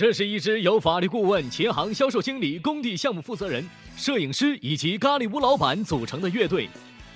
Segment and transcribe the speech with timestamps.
[0.00, 6.70] 这是一支由法律顾问、琴行销售经理、工地项目负责人、摄影师以及咖喱屋老板组成的乐队。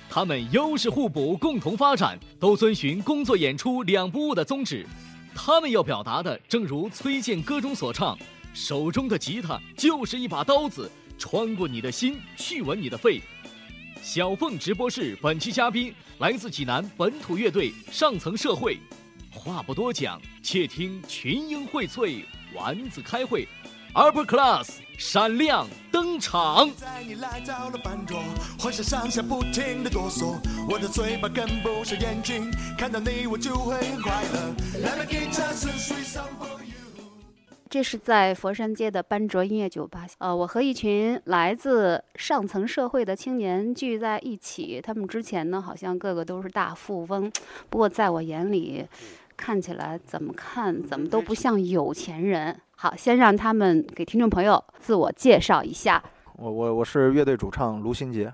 [0.07, 4.85] 他们优势互补，共同发展，都遵循工作演出两不误的宗旨。
[5.33, 8.15] 他们要表达的，正如崔健歌中所唱
[8.53, 13.19] ：“手中的吉他就是一把刀子，穿过你的心，去吻你的肺。”
[14.03, 18.77] 小凤直播室本期嘉宾来自济南本土乐队上层社会。
[19.31, 22.23] 话不多讲，且听群英荟萃，
[22.55, 23.47] 丸子开会。
[23.93, 26.69] Upper Class 闪亮登场。
[26.75, 28.21] 在你来到了饭桌，
[28.59, 30.35] 浑身上下不停的哆嗦，
[30.69, 34.53] 我的嘴巴跟不上眼睛，看到你我就会很快乐。
[34.83, 36.75] Let me get just s w e e song for you。
[37.69, 40.05] 这是在佛山街的班卓音乐酒吧。
[40.17, 44.81] 呃，我和一群来自上层社会的青年聚在一起。
[44.81, 47.31] 他们之前呢，好像个个都是大富翁，
[47.69, 48.85] 不过在我眼里，
[49.37, 52.59] 看起来怎么看怎么都不像有钱人。
[52.75, 56.03] 好，先让他们给听众朋友自我介绍一下。
[56.37, 58.33] 我我我是乐队主唱卢新杰，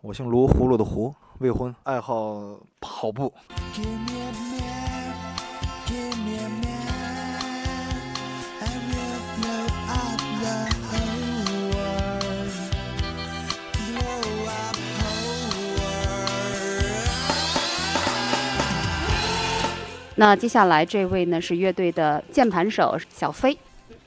[0.00, 3.32] 我姓卢，葫芦的葫，未婚，爱好跑步。
[20.20, 23.56] 那接下来这位呢是乐队的键盘手小飞。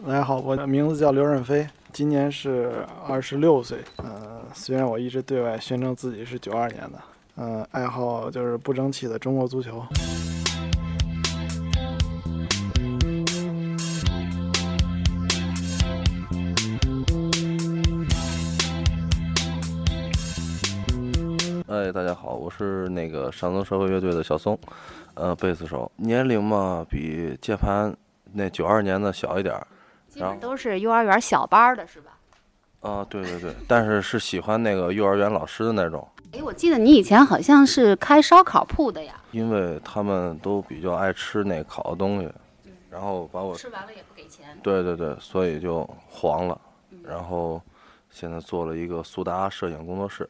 [0.05, 3.79] 大家好，我的名字叫刘润飞，今年是二十六岁。
[3.95, 6.99] 呃，虽然我一直对外宣称自己是九二年的，
[7.37, 9.83] 呃，爱好就是不争气的中国足球。
[21.83, 24.57] 哎，大家好，我是那个上层社会乐队的小松，
[25.15, 27.93] 呃，贝斯手，年龄嘛比键盘
[28.31, 29.67] 那九二年的小一点儿，
[30.07, 32.17] 基本都是幼儿园小班儿的是吧？
[32.79, 42.31] 啊，对对对，但是是喜欢那个幼儿园老师的那种，哎，我记得你以前好像是开烧烤铺的呀，因为他们都比较爱吃那烤的东西，
[42.89, 44.57] 然后把我，吃完了也不给钱。
[44.63, 46.57] 对对对，所以就黄了，
[47.03, 47.61] 然后
[48.09, 50.29] 现在做了一个苏达摄影工作室。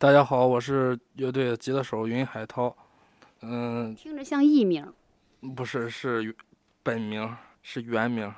[0.00, 2.72] 大家好，我是乐队的吉他手云海涛。
[3.40, 4.86] 嗯，听着像艺名，
[5.56, 6.36] 不是，是
[6.84, 7.28] 本名，
[7.64, 8.32] 是原名。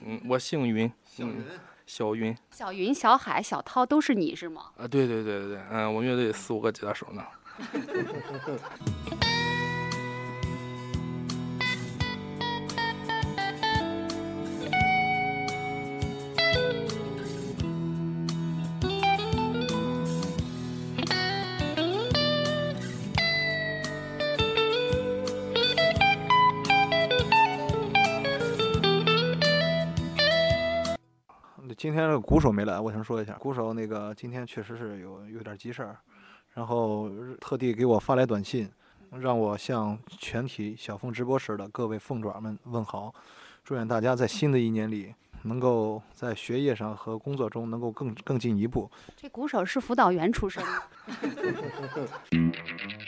[0.00, 1.44] 嗯， 我姓云，嗯，
[1.86, 2.36] 小云。
[2.50, 4.72] 小云、小海、小涛都是你是吗？
[4.76, 7.24] 啊，对对对对对，嗯，我们乐队四五个吉他手呢。
[31.76, 35.98] 今天这个鼓手没来，我想说一下，鼓手那个今天确实是有有点急事儿，
[36.54, 38.70] 然后特地给我发来短信，
[39.10, 43.14] 让我向全体小凤直播室的各位凤爪们问好，
[43.62, 48.90] 祝愿大家在新的一年里能够在学业上和工作中能够更更进一步。
[49.14, 50.64] 这鼓手是辅导员出身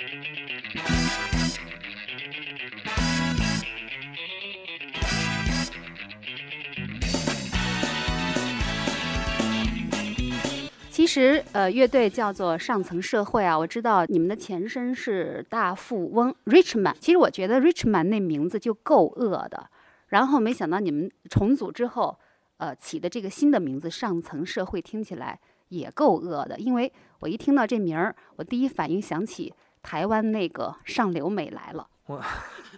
[11.08, 13.58] 实，呃，乐队叫做上层社会啊。
[13.58, 16.94] 我知道你们的前身是大富翁 Richman。
[17.00, 19.70] 其实我觉得 Richman 那名字就够恶的。
[20.08, 22.18] 然后没想到你们重组之后，
[22.58, 26.58] 呃，起的这个新的名字“上层社会”听起来也够恶的。
[26.58, 29.52] 因为我一听到这名儿，我第一反应想起
[29.82, 31.88] 台湾那个上流美来了。
[32.06, 32.22] 我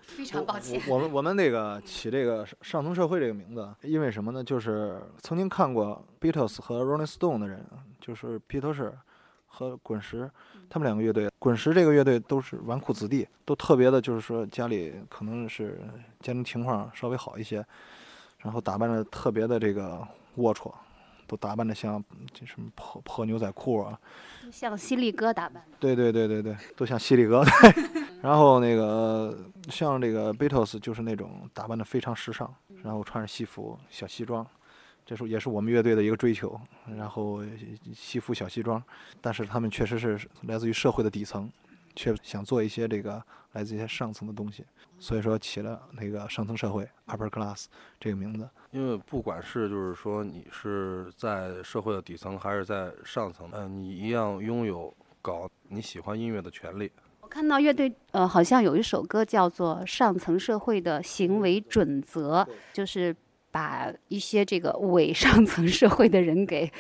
[0.03, 0.81] 非常抱歉。
[0.89, 4.43] 我我们我们那个起这个上层社会这个名字，因为什么呢？
[4.43, 7.65] 就是曾经看过 Beatles 和 Rolling Stone 的人，
[8.01, 8.93] 就是披头士
[9.47, 10.31] 和滚石，
[10.69, 11.29] 他们两个乐队。
[11.39, 15.81] 滚石这个乐队都是纨绔子弟，都特别的，就是说家里可能是
[16.21, 17.65] 家庭情况稍微好一些，
[18.39, 20.07] 然后打扮的特别的这个
[20.37, 20.73] 龌龊，
[21.27, 22.03] 都打扮的像
[22.33, 23.99] 这什么破破牛仔裤啊，
[24.53, 25.65] 像犀利哥打扮。
[25.79, 27.45] 对对对对对，都像犀利哥。
[28.23, 29.35] 然后那个
[29.71, 34.47] 像这个 Beatles 就是那种打扮的非常时尚，然后穿着西服、小西装，
[35.11, 36.57] 这是也是我们乐队的一个追求。
[36.97, 37.43] 然后
[37.93, 38.81] 西服、小西装，
[39.21, 41.51] 但是他们确实是来自于社会的底层，
[41.97, 43.21] 却想做一些这个
[43.55, 44.65] 来自一些上层的东西，
[45.01, 47.65] 所以说起了那个上层社会 （upper class）
[47.99, 48.49] 这个名字。
[48.71, 56.89] 因为不管是就是说你是在社会的底层还是在上层，嗯、你一样拥有搞你喜欢音乐的权利。
[57.21, 63.15] 我看到乐队呃，好像有一首歌叫做《上层社会的行为准则》，就是
[63.51, 66.71] 把一些这个伪上层社会的人给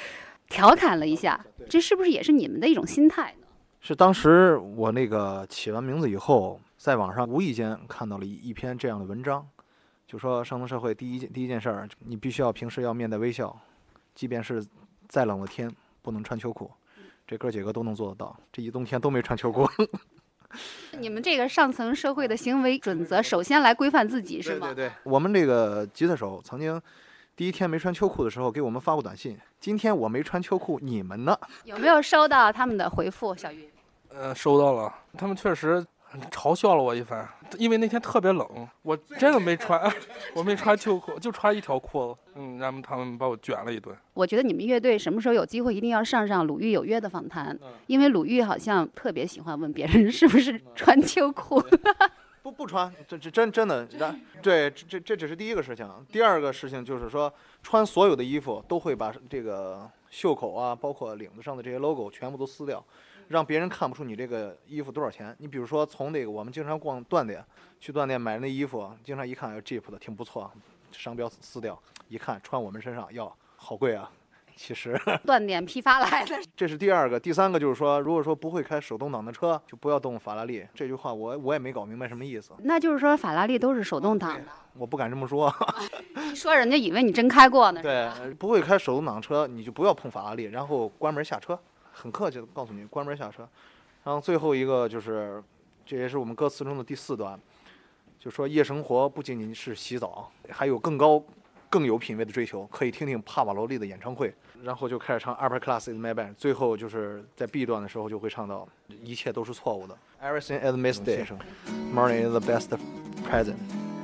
[0.48, 1.44] 调侃了一下。
[1.68, 3.46] 这是不是也是你们的一种心态呢？
[3.80, 9.46] 是当时我那个起完名字以后，在网上无意间看到了一一篇这样的文章，
[10.06, 13.58] 就说上层社会第一件第一件事儿，你必须要平时要面带微笑，
[14.14, 14.62] 即便是
[15.08, 15.70] 再冷的天，
[16.02, 16.70] 不能穿秋裤。
[17.26, 19.64] 这哥几个都能做得到，这一冬天都没穿秋裤。
[20.98, 24.68] 你们这个上层社会的行为准则，首先来规范自己是吗？
[24.68, 26.80] 对对对，我们这个吉他手曾经
[27.36, 31.38] 第一天没穿秋裤的时候，给我们发过短信：今天我没穿秋裤，你们呢？
[31.64, 33.34] 有没有收到他们的回复？
[33.34, 33.68] 小云，
[34.08, 35.84] 呃，收到了，他们确实
[36.30, 39.80] 嘲笑了我一番，因为那天特别冷，我真的没穿，
[40.34, 43.96] 我没穿秋裤，就穿一条裤子，嗯，然后他们把我卷了一顿。
[44.14, 51.62] 我觉得你们乐队什么时候有机会，一定要上上鲁豫有约的访谈，因为鲁豫好像特别喜欢问别人是不是穿秋裤。
[52.42, 55.86] 不不穿，这这真真的，然对，这这这只是第一个事情。
[56.10, 57.30] 第二个事情就是说，
[57.62, 62.82] 穿所有的衣服都会把这个袖口啊，包括领子上的这些 logo 全部都撕掉，
[63.30, 65.34] 让别人看不出你这个衣服多少钱。
[65.38, 67.44] 你比如说，从那个我们经常逛断店，
[67.78, 70.50] 去断店买那衣服，经常一看有 Jeep 的挺不错，
[70.90, 74.10] 商标撕掉，一看穿我们身上要好贵啊。
[74.56, 80.66] 其实 断点批发来的，这是第二个，第三个就是说，如果说不会开手动挡的车，就不要动法拉利。
[80.74, 85.54] 这句话我我也没搞明白什么意思，那就是说法拉利都是手动挡的，我不敢这么说。
[86.30, 87.80] 一说人家以为你真开过呢。
[87.80, 91.58] 对，不会开手动挡车，你就不要碰法拉利，然后关门下车，
[92.00, 93.46] 很客气的告诉你关门下车。
[94.02, 95.42] 然后最后一个就是，
[95.84, 97.38] 这也是我们歌词中的第四段，
[98.18, 101.22] 就说夜生活不仅仅是洗澡，还有更高、
[101.68, 104.34] 更有品位的追求，可以听听帕瓦罗蒂的演唱会。
[104.62, 108.68] 然后就开始唱 Upper Class is my band，最后就是在 B 段的时候就会唱到
[109.02, 111.26] 一切都是错误的，Everything is mistake。
[111.94, 112.68] Morning is the best
[113.26, 113.56] present，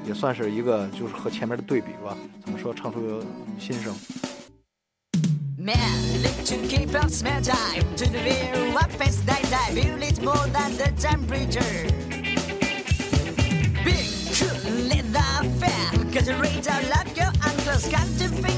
[0.07, 2.17] 也算是一个就是和前面的对比吧。
[2.43, 3.23] 怎么说，唱出
[3.59, 3.95] 心声。
[5.59, 5.77] Man,
[6.47, 9.73] to keep up spare time to the real what face die die.
[9.75, 11.77] Feel it more than the temperature.
[13.85, 14.07] Big
[14.37, 16.35] cool leather fan, cause the
[16.71, 18.56] out lock your ankles, count your finger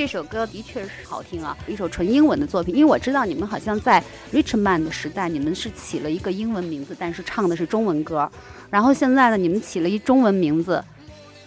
[0.00, 2.74] 这首歌的确是好听啊，一首纯英文的作品。
[2.74, 4.02] 因为我知道你们好像在
[4.32, 8.26] Richman 的时代，你们是起了一个英文名字，但是唱的是中文歌。
[8.70, 10.82] 然后现在呢，你们起了一中文名字，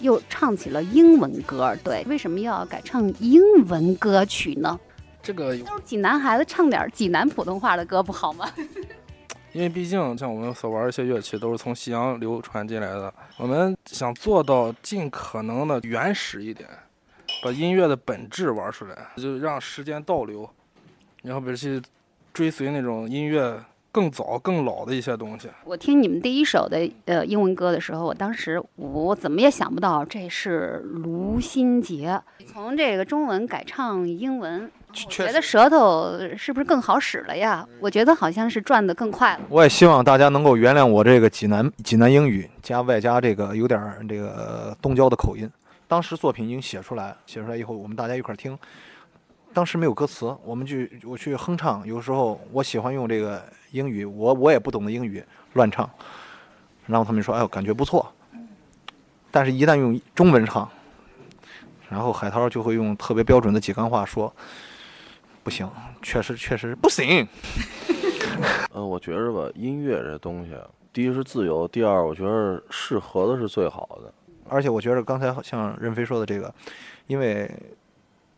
[0.01, 1.75] 又唱起了英文歌。
[1.83, 4.79] 对，为什么要改唱英文歌曲呢？
[5.24, 8.48] 这个都是济南孩子唱点济南普通话的歌不好吗？
[9.51, 16.69] 因为毕竟像我们所玩一些乐器都是从西洋流传进来的，我们想做到尽可能的原始一点，
[17.42, 20.50] 把音乐的本质玩出来，就让时间倒流，
[21.24, 21.82] 然后比如去
[22.34, 23.60] 追随那种音乐
[23.92, 25.48] 更早、更老的一些东西。
[25.66, 37.68] 我听你们第一首的呃英文歌的时候，我当时我怎么也想不到这是卢新杰，从这个中文改唱英文，确觉得舌头是不是更好使了呀？
[37.80, 39.42] 我觉得好像是转得更快了。
[39.50, 45.50] 我也希望大家能够原谅我这个济南济南英语加外加这个有点儿这个东郊的口音。
[45.94, 48.58] 当时作品已经写出来，写出来以后我们大家一块儿听。
[49.54, 51.86] 当时没有歌词，我们去我去哼唱。
[51.86, 55.24] 有时候我喜欢用这个英语，我我也不懂的英语
[55.54, 55.88] 乱唱，
[56.88, 58.12] 然后他们说：“哎呦，感觉不错。”
[59.30, 60.68] 但是，一旦用中文唱，
[61.88, 64.36] 然后海涛就会用特别标准的几干话说
[65.46, 65.70] ：“不行，
[66.02, 67.28] 确实确实不行。
[68.74, 70.56] ”呃，我觉着吧，音乐这东西，
[70.92, 74.12] 第一是自由，第二我觉得适合的是最好的。
[74.50, 76.54] 而且我觉得刚才像任飞说的这个，
[77.08, 77.50] 因为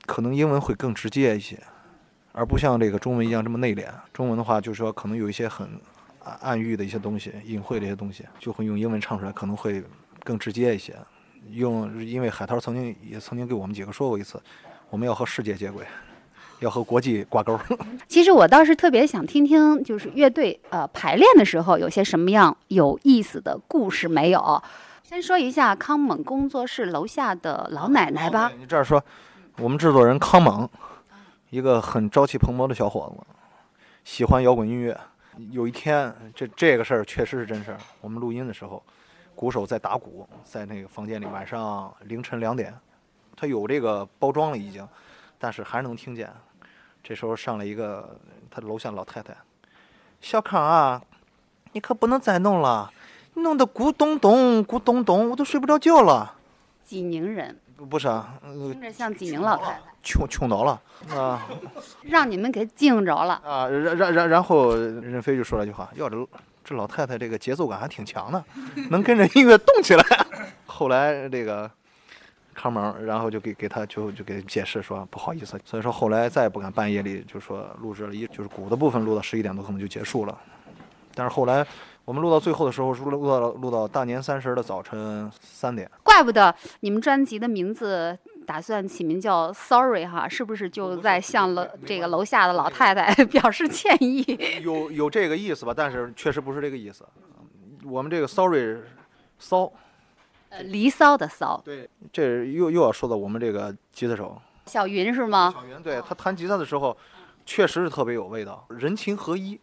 [0.05, 1.59] 可能英文会更直接一些，
[2.31, 3.85] 而不像这个中文一样这么内敛。
[4.13, 5.67] 中文的话，就是说可能有一些很
[6.23, 9.83] 暗暗喻的一些东西、隐晦的一些东西，就会用英文唱出来，可能会
[10.23, 10.95] 更直接一些。
[11.51, 14.41] 用，因为海涛曾经也曾经给我们几个说过一次，
[14.89, 15.85] 我们要和世界接轨，
[16.59, 17.59] 要和国际挂钩。
[18.07, 24.63] 其实我倒是特别想听听，就是乐队呃排练的时候有些什么样有意思的故事没有？
[25.07, 28.51] 先说一下康猛工作室楼下的老奶奶吧。
[28.57, 29.01] 你这样说，
[29.57, 30.67] 我们制作人康猛，
[31.51, 33.23] 一个很朝气蓬勃的小伙子，
[34.03, 34.99] 喜欢摇滚音乐。
[35.51, 37.77] 有一天，这这个事儿确实是真事儿。
[38.01, 38.81] 我们录音的时候，
[39.35, 42.73] 鼓手在打鼓，在那个房间里，晚上凌晨两点，
[43.37, 44.87] 他有这个包装了已经，
[45.37, 46.33] 但是还是能听见。
[47.03, 48.19] 这时候上来一个
[48.49, 49.37] 他楼下老太太，
[50.19, 50.99] 小康啊，
[51.73, 52.91] 你可不能再弄了，
[53.35, 56.33] 弄得咕咚咚咕咚咚，我都睡不着觉了。
[56.83, 61.47] 济宁人，不不是啊，呃听着像济宁老太太，穷穷倒了啊
[62.03, 63.33] 让你们给惊着了。
[63.43, 63.67] 啊！
[63.67, 66.27] 然然然然后任飞就说了一句话：“哟，这
[66.63, 68.43] 这老太太这个节奏感还挺强的，
[68.91, 70.03] 能跟着音乐动起来。
[70.67, 71.69] ”后来这个
[72.53, 80.37] 康猛，然后就给给他就就给解释说不好意思，所以说后来再也不敢半夜里就说录制了一就是鼓的部分录到十一点多可能就结束了，
[81.15, 81.65] 但是后来
[82.05, 85.89] 我们录到最后的时候，录录到录到大年三十的早晨三点。
[86.03, 94.23] 怪不得你们专辑的名字打算起名叫 Sorry 哈，是不是就在向楼这个楼下的老太太 表示歉意？
[94.61, 97.03] 有有这个意思吧，但是确实不是这个意思。
[97.83, 98.77] 我们这个 sorry
[99.39, 99.71] 骚，
[100.49, 105.51] 呃，离骚的骚，对，这又又要说到我们这个吉他手小云是吗？
[105.55, 106.95] 小云，对他弹吉他的时候，
[107.47, 109.59] 确实是特别有味道，人情合一。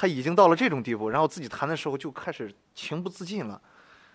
[0.00, 3.60] 他已经到了这种地步，然后自己弹的时候就开始情不自禁了。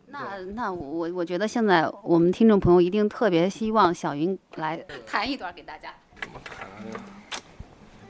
[0.08, 5.94] 那那我我觉得现在我们听众朋友一定特别希望小云来弹一段给大家。
[6.22, 7.00] 怎么弹呀？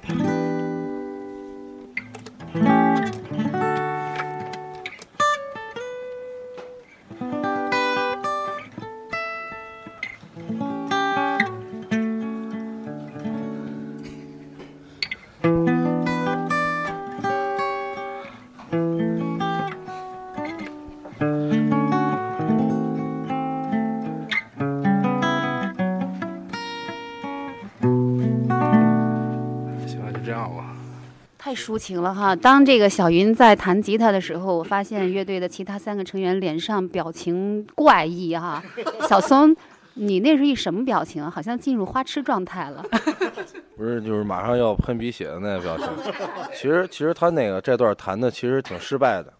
[0.06, 0.53] 行
[31.64, 32.36] 抒情了哈！
[32.36, 38.62] 当这个小云在弹吉他的时候，我发现乐队的其他三个成员脸上表情怪异哈。
[39.08, 39.56] 小松，
[39.94, 41.30] 你那是一什么表情啊？
[41.30, 42.84] 好像进入花痴状态了。
[43.78, 45.88] 不是，就是马上要喷鼻血的那个表情。
[46.54, 49.32] 其实，其实他那个这段弹的其实挺失败的，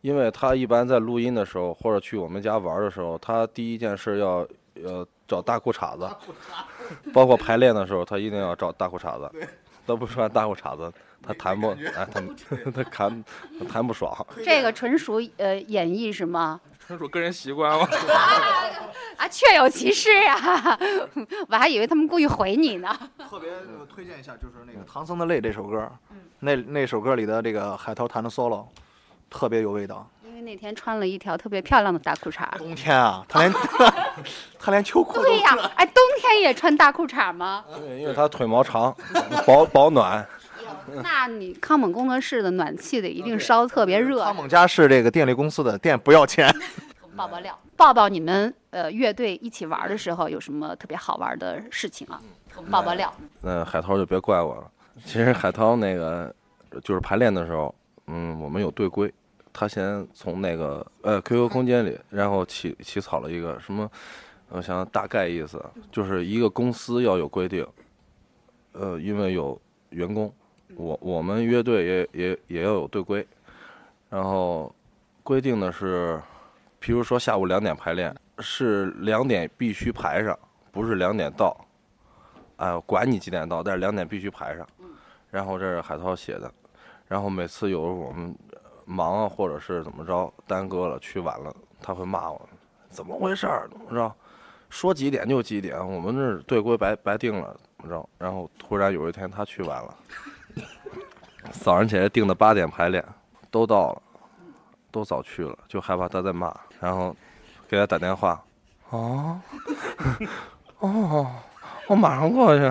[0.00, 4.46] 因为他一般在录音的时候或者去我们家玩的时候，他第一件事要
[4.84, 6.08] 呃找大裤衩子，
[7.12, 9.30] 包括排练的时候，他一定要找大裤衩子，
[9.84, 10.90] 都不穿大裤衩子，
[11.22, 12.20] 他弹不哎他
[12.72, 13.24] 他弹
[13.58, 14.26] 他弹不爽。
[14.44, 16.60] 这个纯属呃演绎是吗？
[16.86, 17.86] 纯属个人习惯嘛。
[19.18, 20.78] 啊，确有其事啊！
[21.48, 22.88] 我还以为他们故意回你呢。
[23.28, 23.50] 特别
[23.92, 25.90] 推荐一下，就是那个《唐僧的泪》这首歌，
[26.38, 28.66] 那那首歌里的这个海涛弹的 solo，
[29.28, 30.08] 特别有味道。
[30.24, 32.46] 因为那天穿了一条特别漂亮的大裤衩。
[32.58, 33.52] 冬天啊，他连
[34.56, 37.64] 他连秋裤都对呀，哎，冬天也穿大裤衩吗？
[37.76, 38.96] 对，因为他腿毛长，
[39.44, 40.24] 保保暖。
[41.02, 44.24] 那你康猛工作室的暖气得一定烧特别热。
[44.24, 46.48] 康猛家是这个电力公司的电不要钱。
[47.16, 52.22] 爆爆料，爆爆你们呃乐队一起玩的时候有什么特别好玩的事情啊？
[52.70, 53.12] 爆爆料。
[53.40, 54.70] 那海涛就别怪我了。
[55.04, 56.32] 其实海涛那个
[56.84, 57.74] 就是排练的时候，
[58.06, 59.12] 嗯，我们有队规，
[59.52, 63.90] 他先从那个呃 QQ 空间里，然后起起草了一个什么，
[64.50, 67.66] 我想想大概意思就是一个公司要有规定，
[68.72, 70.32] 呃，因为有员工，
[70.76, 73.26] 我我们乐队也也也要有队规，
[74.08, 74.74] 然后
[75.22, 76.20] 规定的是，
[76.78, 80.38] 比如说下午两点排练，是两点必须排上，
[80.70, 81.56] 不是两点到。
[82.56, 84.66] 哎，管你几点到，但是两点必须排上。
[85.30, 86.52] 然后这是海涛写的，
[87.06, 88.34] 然后每次有我们
[88.84, 92.48] 忙啊，或者是怎么着耽搁了去晚了，他会骂我，
[92.88, 93.68] 怎么回事儿？
[93.70, 94.12] 怎么着？
[94.70, 98.08] 说几点就几点，我们这队规白白定了，怎么着？
[98.18, 99.96] 然后突然有一天他去晚了，
[101.52, 103.04] 早上起来定的八点排练，
[103.50, 104.02] 都到了，
[104.90, 107.14] 都早去了，就害怕他在骂，然后
[107.68, 108.42] 给他打电话，
[108.90, 109.40] 哦，
[110.78, 111.26] 哦。
[111.86, 112.70] 我马上过去。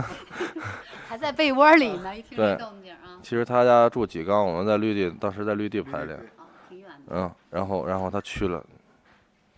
[1.08, 6.16] 还在被窝里呢，一听这动静啊，其实他家住济冈，我们在绿地，当时在绿地排练。
[6.16, 7.16] 哦，挺远的。
[7.16, 8.64] 嗯，然后然后他去了，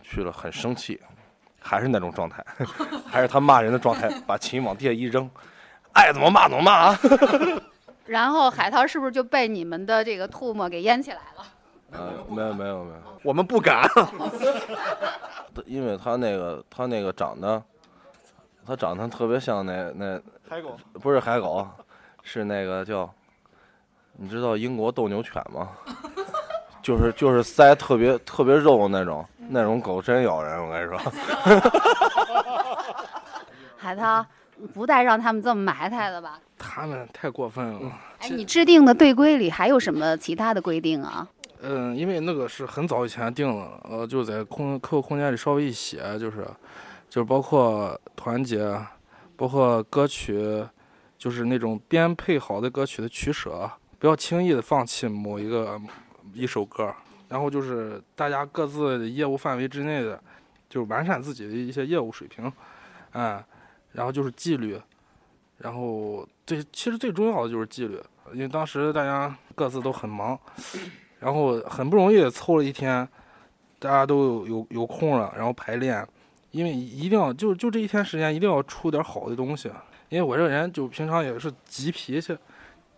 [0.00, 0.98] 去了很生气，
[1.60, 2.42] 还是那种状态，
[3.06, 5.28] 还是他骂人的状态，把琴往地下一扔，
[5.92, 6.98] 爱怎么骂怎么骂啊。
[8.10, 11.44] 然后海涛是不是就被你们的这个唾沫给淹起来了？
[11.96, 13.88] 啊，没有没有没有，我们不敢。
[15.64, 17.62] 因为他那个他那个长得，
[18.66, 21.64] 他长得特别像那那海狗不是海狗，
[22.24, 23.08] 是那个叫，
[24.14, 25.68] 你知道英国斗牛犬吗？
[26.82, 30.98] 就是就是腮特别特别肉那种，那种狗真咬人，我跟你说。
[33.78, 34.26] 海涛，
[34.74, 36.38] 不带让他们这么埋汰的吧？
[36.58, 37.92] 他们太过分了。
[38.18, 41.26] 哎，你制定的队规里还有什么其他的规定啊？
[41.62, 46.46] 嗯，因为那个是很早以前定了，呃，就在空客户空间里稍微一写，就是，
[47.08, 48.78] 就是包括团结，
[49.36, 50.64] 包括歌曲，
[51.18, 55.78] 就是那种编配好的歌曲的取舍，不要轻易的放弃某一个
[56.32, 56.94] 一首歌，
[57.28, 60.18] 然后就是大家各自的业务范围之内的，
[60.68, 62.50] 就完善自己的一些业务水平，
[63.12, 63.42] 嗯，
[63.92, 64.80] 然后就是纪律，
[65.58, 68.00] 然后最其实最重要的就是纪律，
[68.32, 70.38] 因为当时大家各自都很忙。
[71.20, 73.06] 然后很不容易凑了一天，
[73.78, 76.02] 大家都有有有空了，然后排练，
[76.50, 79.70] 因为一定要就就这一天时间，一定要出点好的东西。
[80.08, 82.34] 因为我这个人就平常也是急脾气，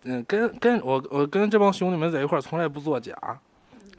[0.03, 3.13] 嗯，跟跟我我跟这帮兄弟们在一块儿从来不作假，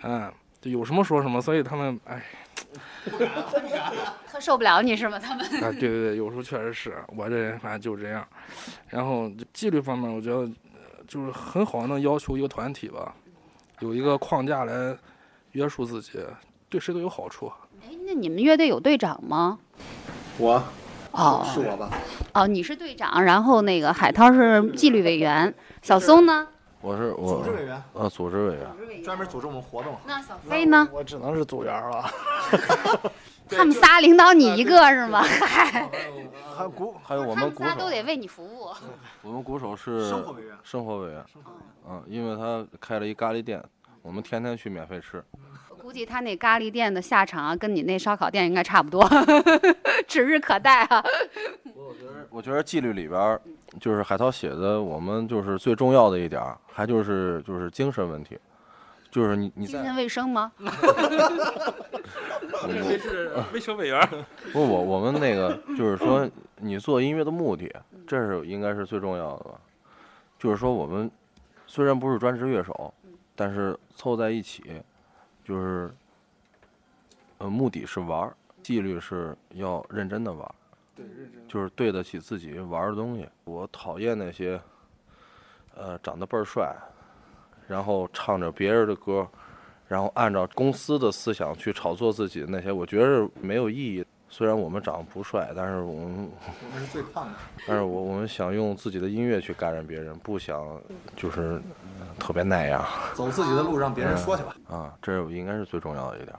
[0.03, 2.25] 嗯，就有什么说什么，所以他们哎，
[4.31, 5.19] 特受不了你是吗？
[5.19, 8.27] 他们啊，对对对，有时候确实是我这人反正就这样。
[8.89, 13.15] 然后纪律方面，我觉得呃就是很好能要求一个团体吧。
[13.81, 14.97] 有一个框架来
[15.53, 16.19] 约束自己，
[16.69, 17.53] 对谁都有好处。
[17.83, 19.59] 哎，那你们乐队有队长吗？
[20.39, 20.63] 我
[21.13, 21.91] 哦是我吧？
[22.33, 26.49] 哦，你是队长，然后那个海涛是纪律委员，小松呢？
[26.85, 29.97] 我是我组织委员呃组织委员，专门组织我们活动。
[30.07, 30.87] 那小飞呢？
[30.93, 32.05] 我只能是组员了。
[33.49, 35.23] 他们仨领导你一个是吗？
[35.23, 35.89] 嗨，
[36.55, 38.69] 还有鼓还有我们们鼓手，仨都得为你服务。
[39.23, 41.25] 我们鼓手是生活委员生活委员，
[41.89, 43.65] 嗯，因为他开了一咖喱店，
[44.03, 45.25] 我们天天去免费吃。
[45.71, 49.09] 我估计他那咖喱店的下场啊，跟你那烧烤店应该差不多，
[50.07, 51.03] 指日可待啊。
[51.75, 53.41] 我觉得我觉得纪律里边儿，
[53.81, 58.39] 就是海涛写的，我们就是最重要的一点儿，还就是就是精神问题，
[59.11, 60.53] 就是你你在精神卫生吗？
[62.65, 64.09] 是卫生委员。
[64.53, 67.71] 不我我们那个就是说，你做音乐的目的，
[68.07, 69.61] 这是应该是最重要的吧？
[70.39, 71.11] 就是说我们
[71.67, 72.93] 虽然不是专职乐手，
[73.35, 74.83] 但是凑在一起，
[75.45, 75.91] 就是
[77.39, 80.55] 呃目的是玩儿，纪律是要认真的玩儿。
[80.95, 81.43] 对，认真。
[81.49, 83.29] 就是对得起自己玩的东西。
[83.45, 84.61] 我讨厌那些，
[85.75, 86.75] 呃，长得倍儿帅，
[87.67, 89.27] 然后唱着别人的歌，
[89.89, 94.05] 然后按照公司的思想去炒作自己的那些，我觉得是没有意义。
[94.31, 97.33] 虽然我们长得不帅，但是我们，我们是最胖的。
[97.69, 100.81] 但是我我们想用自己的音乐去感染别人，不想
[101.15, 101.63] 就是
[102.01, 104.57] 呃特别那样走自己的路，让别人说去吧。
[104.69, 106.35] 啊，这应该是最重要的一点。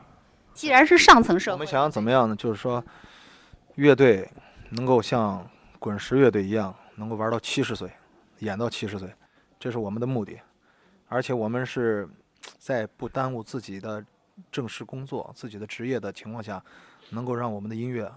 [0.54, 2.36] 既然是上层社会，我们想怎么样呢？
[2.36, 2.84] 就是说，
[3.76, 4.28] 乐队
[4.70, 5.48] 能够像
[5.80, 7.90] 滚石乐队一样，能够玩到七十岁，
[8.40, 9.10] 演到七十岁，
[9.60, 10.40] 这是我们的目的。
[11.08, 12.10] 而且我们是
[12.58, 14.04] 在不耽误自己的
[14.52, 16.62] 正式工作、自己的职业的情况下，
[17.12, 18.12] 能够让我们的音乐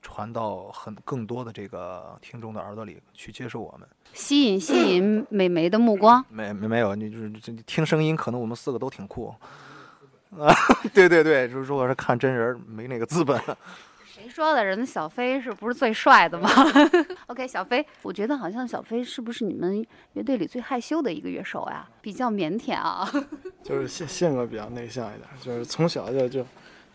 [0.00, 3.86] 传到很更多的这个听众的耳朵里去接受我们。
[4.14, 6.24] 吸引吸引美眉的目光。
[6.30, 9.34] 没没没有，你就是这听声音，可能我们四个都挺酷。
[10.38, 10.54] 啊，
[10.94, 13.38] 对对对，就是如果是看真人，没那个资本。
[14.20, 14.62] 谁说的？
[14.62, 16.50] 人家小飞是不是最帅的吗？
[17.28, 21.88] OK，小飞，我觉得好像小飞是不是你们乐队里最害羞的一个乐手呀？
[22.02, 23.10] 比较腼腆啊。
[23.64, 26.42] 就是性性格比较内向一点，就是从小就就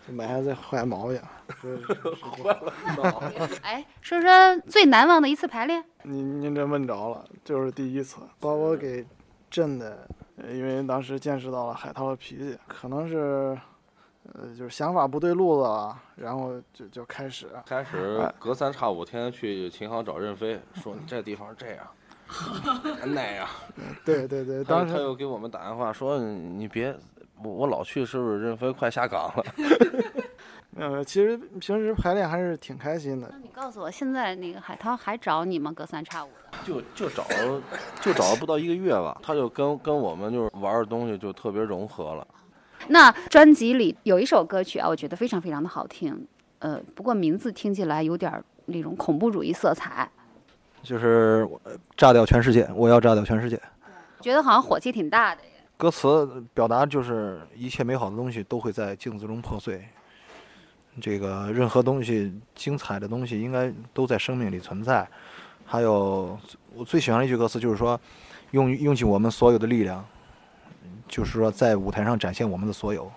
[0.07, 1.19] 就埋下这坏毛病。
[1.63, 5.83] 就是哎，说说最难忘的一次排练。
[6.03, 9.03] 您您这问着了，就是第一次把我给
[9.49, 10.07] 震的，
[10.37, 13.57] 呃因为当时见识到了海涛的脾气，可能是，
[14.33, 21.87] 呃，就是想法不对路子了，然后就就开始，开始隔三差五天天去琴行找任飞，说你这地方这样，
[23.05, 23.47] 那样。
[24.03, 26.95] 对对对，当当时时他又给我们打电话说你你别，
[27.43, 29.45] 我我老去是不是任飞快下岗了？
[30.77, 35.71] 呃，其实平时排练还是挺开心的那，你告诉我，现在那个海涛还找你吗？
[35.71, 36.57] 隔三差五的。
[36.65, 37.61] 就就找了
[38.01, 42.27] 就找了不到一个月吧，他就跟跟我们就是玩的东西就特别融合了。
[42.89, 46.27] 那专辑里有一首歌曲啊，我觉得非常非常的好听，
[46.59, 50.09] 呃，不过名字听起来有点儿那种恐怖主义色彩，
[50.83, 53.59] 就是呃炸掉全世界，我要炸掉全世界。
[54.21, 55.49] 觉得好像火气挺大的耶。
[55.77, 59.83] 歌词表达就是一切美好的东西都会在镜子中破碎。
[61.01, 65.05] 这个任何东西精彩的东西应该都在生命里存在。
[65.65, 66.39] 还有
[66.73, 67.99] 我最喜欢的一句歌词就是说，
[68.51, 70.03] 用用尽我们所有的力量，
[71.07, 73.11] 就是说在舞台上展现我们的所有。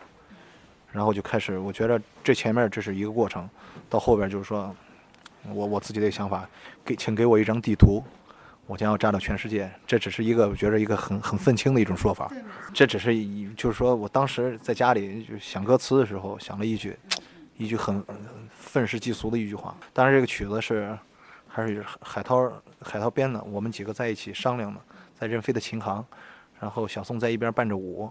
[0.90, 3.48] 然后就开始，我觉得这前面这是一个过程，
[3.90, 4.74] 到后边就是说，
[5.52, 6.48] 我我自己的想法，
[6.82, 8.02] 给请给我一张地图，
[8.66, 9.70] 我将要炸掉全世界。
[9.86, 12.32] 这只是一个我觉得一个很很愤青的一种说法。
[12.72, 16.98] 这只是一就是说我当时在家里就想歌词的时候想了一句，
[17.58, 18.14] 一句很呃
[18.50, 19.76] 愤世嫉俗的一句话。
[19.92, 20.98] 当然这个曲子是
[21.46, 22.50] 还是海涛
[22.80, 24.80] 海涛编的，我们几个在一起商量的，
[25.20, 26.02] 在任飞的琴行，
[26.60, 28.10] 然后小宋在一边伴着舞。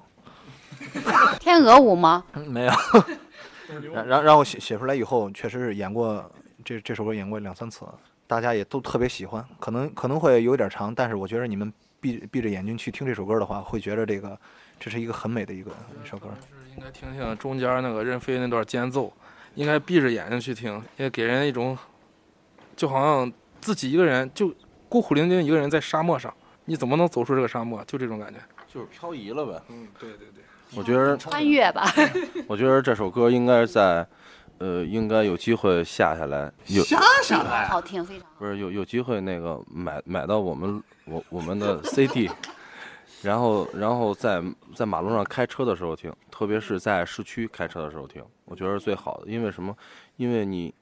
[1.39, 2.23] 天鹅舞吗？
[2.33, 2.71] 嗯，没有。
[3.93, 6.23] 然然然后写写出来以后，确实是演过
[6.63, 7.85] 这这首歌演过两三次，
[8.25, 9.43] 大家也都特别喜欢。
[9.59, 14.39] 可能可能会有点长，但是我觉得你们闭闭着眼睛去听这首歌的话，会觉得这个
[14.79, 15.71] 这是一个很美的一个
[16.03, 16.29] 一首歌。
[16.75, 19.11] 应该听听中间那个任飞那段间奏，
[19.55, 21.77] 应该闭着眼睛去听，也给人一种
[22.75, 24.53] 就好像自己一个人就
[24.87, 26.33] 孤苦伶仃一个人在沙漠上，
[26.69, 27.81] 你怎么能走出这个沙漠？
[27.85, 28.39] 就这种感觉。
[28.67, 29.61] 就是漂移了呗。
[29.69, 30.43] 嗯，对对对。
[30.75, 31.89] 我觉得穿越吧。
[32.45, 34.05] 我觉得这首歌应该在，
[34.57, 36.83] 呃，应该有机会下下来，有
[37.69, 38.35] 好听，非常好。
[38.37, 42.29] 不是有有机会那个买买到我们我我们的 CD，
[43.23, 44.43] 然后然后在
[44.75, 49.31] 在马路上开车的时候听，特别是在市区开车的时候听，我觉得是最好的。
[49.31, 49.73] 因为什么？
[50.17, 50.73] 因为你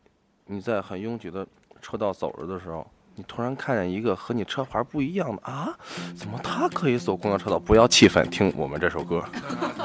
[0.47, 1.45] 你在很拥挤的
[1.79, 2.85] 车道走着的时候，
[3.17, 5.73] 你突然看见一个和你车牌不一样的啊，
[6.17, 7.57] 怎么他可以走公交车道？
[7.57, 9.23] 不要气愤，听我们这首歌。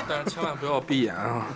[0.09, 1.47] 但是千万不要闭眼啊！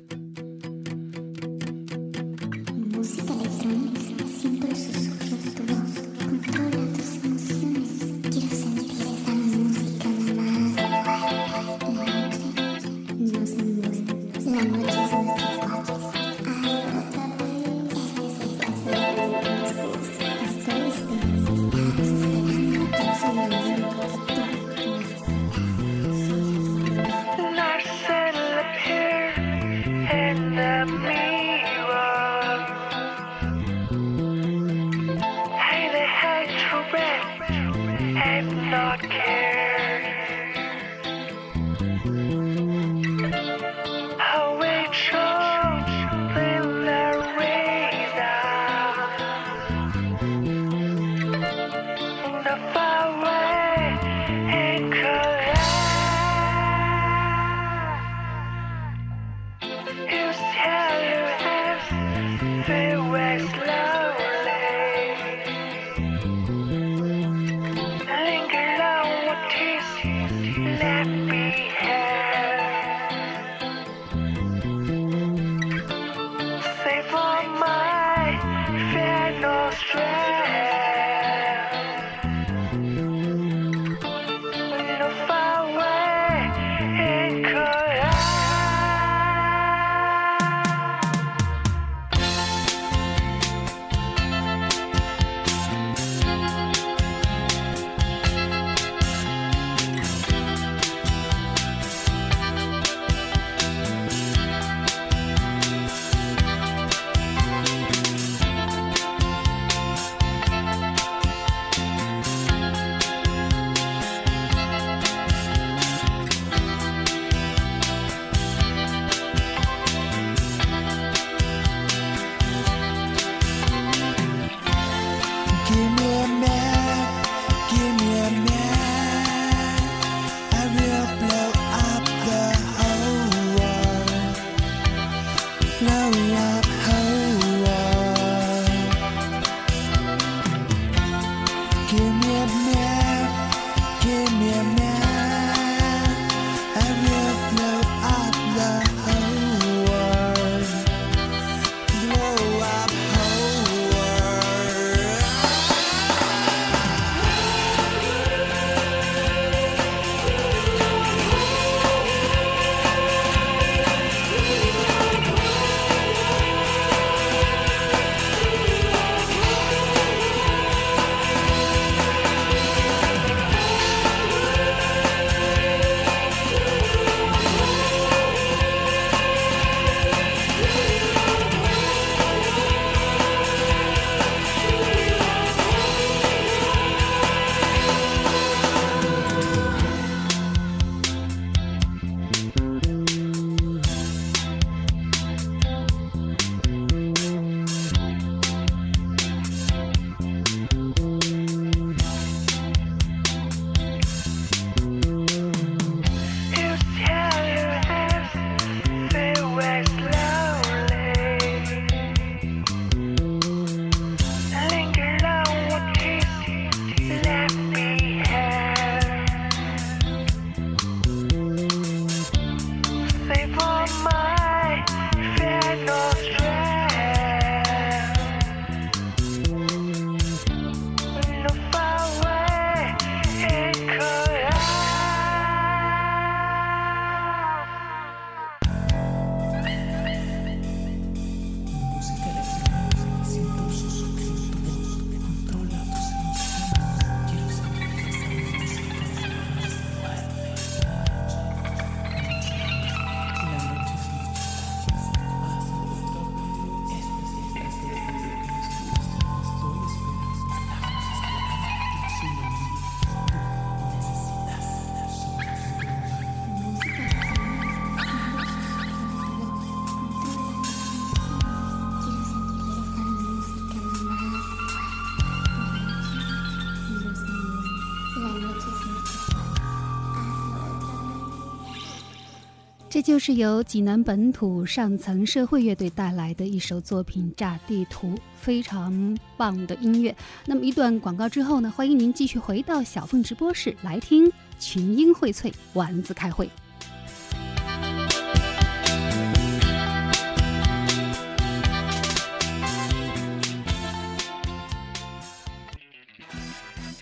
[283.04, 290.16] 就是由济南本土上层社会乐队带来的一首作品《炸地图》，非常棒的音乐。
[290.46, 296.48] 那么一段广告之后呢，欢迎您继续回到小凤直播室来听群英荟萃，丸子开会。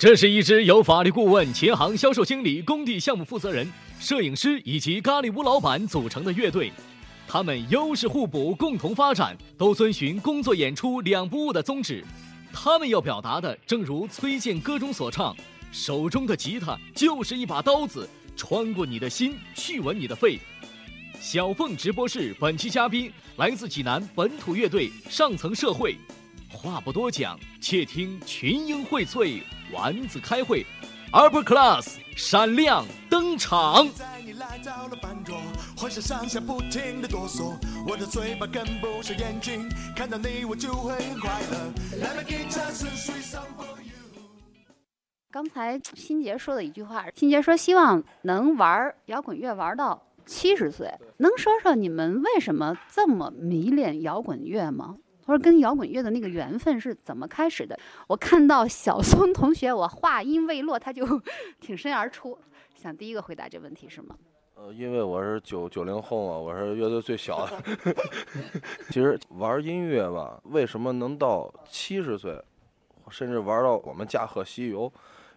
[0.02, 6.72] 这是一支由法律顾问、琴行销售经理、工地项目负责人、摄影师以及咖喱屋老板组成的乐队。
[7.28, 12.04] 他们优势互补，共同发展，都遵循工作演出两不误的宗旨。
[12.52, 15.36] 他们要表达的，正如崔健歌中所唱
[15.70, 20.36] ：“手中的吉他就是一把刀子，穿过你的心，去吻你的肺。”
[21.20, 25.94] 小凤直播室本期嘉宾来自济南本土乐队上层社会。
[26.48, 29.40] 话不多讲，且听群英荟萃，
[29.72, 30.66] 丸子开会
[31.12, 33.88] ，Upper Class 闪亮登场。
[45.30, 54.96] 刚才欣杰说的一句话，欣杰说希望能玩摇滚乐玩到七十岁，能说说你们为什么这么迷恋摇滚乐吗？
[55.24, 57.78] 他说跟摇滚乐的那个缘分是怎么开始的？
[58.08, 61.06] 我看到小松同学，我话音未落，他就
[61.61, 62.37] 挺身而出，
[62.74, 64.16] 想第一个回答这问题是吗？
[64.54, 67.62] 呃，因为我是九九零后嘛，我是乐队最小的。
[68.90, 72.40] 其实玩音乐吧，为什么能到七十岁，
[73.08, 74.92] 甚至玩到我们驾鹤西游，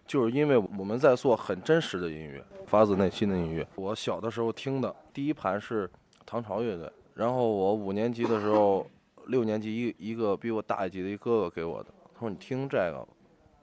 [0.06, 3.66] 就是因为我们在做很真实的音乐，发自内心的音乐。
[3.76, 5.90] 我小的时候听的第一盘是
[6.26, 8.86] 唐朝乐队，然后我五年级的时候，
[9.26, 13.06] 六年级一一个比我大一级的一哥哥给我的，他说你听这个，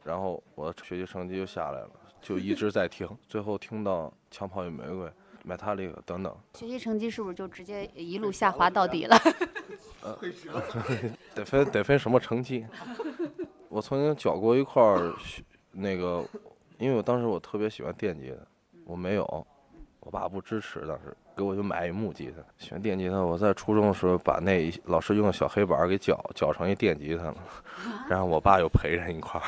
[0.04, 1.89] 然后我的学习成绩就下来了，
[2.21, 5.06] 就一直在听，最后听到《枪炮与玫瑰》。
[5.45, 9.17] Metallica 等等，学习成绩是不是就直接一路下滑到底了？
[11.36, 12.65] 得分得分什么成绩？
[13.67, 15.13] 我曾经缴过一块儿
[15.73, 16.23] 那个，
[16.78, 18.38] 因为我当时我特别喜欢电吉他，
[18.86, 19.47] 我没有，
[20.05, 22.43] 我爸不支持，当时给我就买一木吉他。
[22.57, 27.35] 喜欢电吉他，我在初中的时候把那老师用的小黑板给绞绞成一电吉他了，
[28.09, 29.47] 然后我爸又陪人一块儿。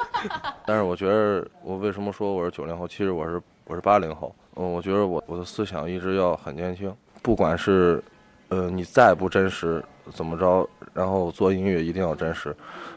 [0.66, 2.86] 但是我觉得，我为什么说我是九零后？
[2.86, 4.34] 其实我是我是八零后。
[4.56, 8.02] 嗯，我觉得我我的思想一直要很年轻，不管是
[8.48, 12.54] 呃，你再不真实怎么着，然后做音乐一定要真实，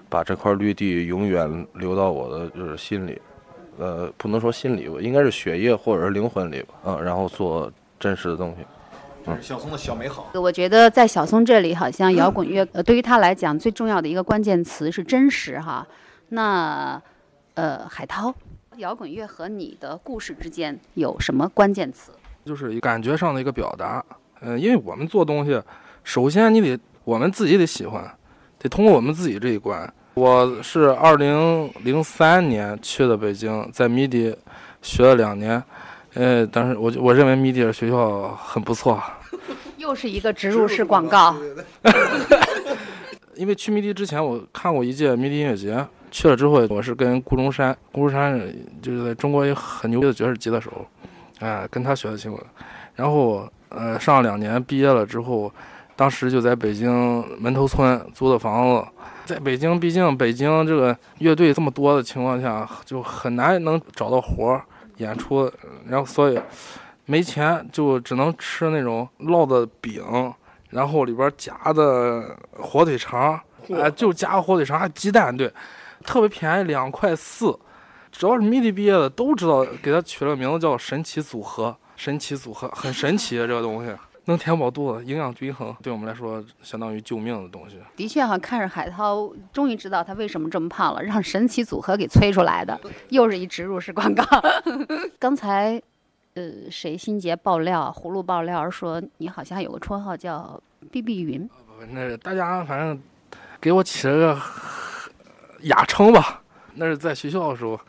[0.09, 3.21] 把这块绿地永远留到我的就是心里，
[3.81, 8.63] 呃，不能说心里吧，应该是血液或者是灵魂里吧，嗯，然后做真实的东西。
[9.41, 10.29] 小松的小美好。
[10.35, 15.87] 我觉得在小松这里，好像摇滚乐呃对于他来讲最重要的一个关键词是真实哈。
[16.29, 17.01] 那
[17.55, 18.31] 呃，海涛，
[18.77, 22.11] 摇滚乐和你的故事之间有什么关键词？
[22.45, 24.05] 就是感觉上的一个表达。
[24.41, 25.59] 嗯、因为我们做东西，
[26.03, 28.15] 首先你得我们自己得喜欢，
[28.59, 29.91] 得通过我们自己这一关。
[30.21, 34.31] 我是二零零三年去的北京，在迷笛
[34.83, 35.63] 学了两年，
[36.13, 39.01] 呃，但是我我认为迷笛的学校很不错，
[39.77, 41.35] 又是一个植入式广告。
[43.33, 48.39] 因为去迷笛之前，我看过一届迷笛音乐节，去了之后，我是跟顾中山，顾中山
[48.79, 50.71] 就是在中国也很牛逼的爵士吉他手，
[51.39, 52.31] 哎、跟他学的琴。
[52.93, 55.51] 然后呃，上了两年，毕业了之后，
[55.95, 56.91] 当时就在北京
[57.39, 58.87] 门头村租的房子。
[59.25, 64.61] 在北京，毕竟北京这个乐队这么多的情况下，就很难能找到活儿
[64.97, 65.49] 演出，
[65.87, 66.39] 然后所以
[67.05, 70.03] 没钱就只能吃那种烙的饼，
[70.71, 73.39] 然后里边夹的火腿肠，
[73.73, 75.49] 哎、就夹火腿肠，还鸡蛋，对，
[76.03, 77.57] 特别便宜，两块四。
[78.11, 87.77] 只要是迷笛毕业的都知道，给它取了个名字叫“神奇组合”，神奇组合很神奇啊，这个东西能填饱肚子，营养均衡，对我们来说相当于救命的东西。
[87.95, 92.79] 的确哈，看着海涛终于知道他为什么这么胖了，让神奇组合给催出来的，
[93.09, 94.23] 又是一植入式广告。
[95.17, 95.81] 刚才，
[96.35, 103.01] 呃，谁心杰爆料，葫芦爆料说你好像有个绰号叫“碧碧云不那大家反正
[103.59, 104.41] 给我起了个
[105.61, 106.41] 雅称吧，
[106.75, 107.79] 那是在学校的时候，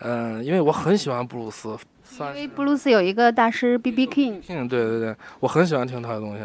[0.00, 1.78] 嗯、因为我很喜欢布鲁斯，”，
[2.20, 6.44] 因为布鲁斯有一个大师 B B King，King，，对对对，我很喜欢听他的东西。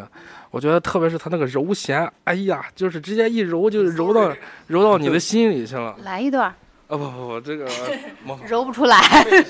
[0.52, 4.32] 我觉得特别是他那个揉弦，哎呀，就是直接一揉就揉到
[4.67, 5.95] 揉到你的心里去了。
[6.04, 6.56] 来一段，啊
[6.89, 7.67] 不不不，这个
[8.47, 8.99] 揉不出来，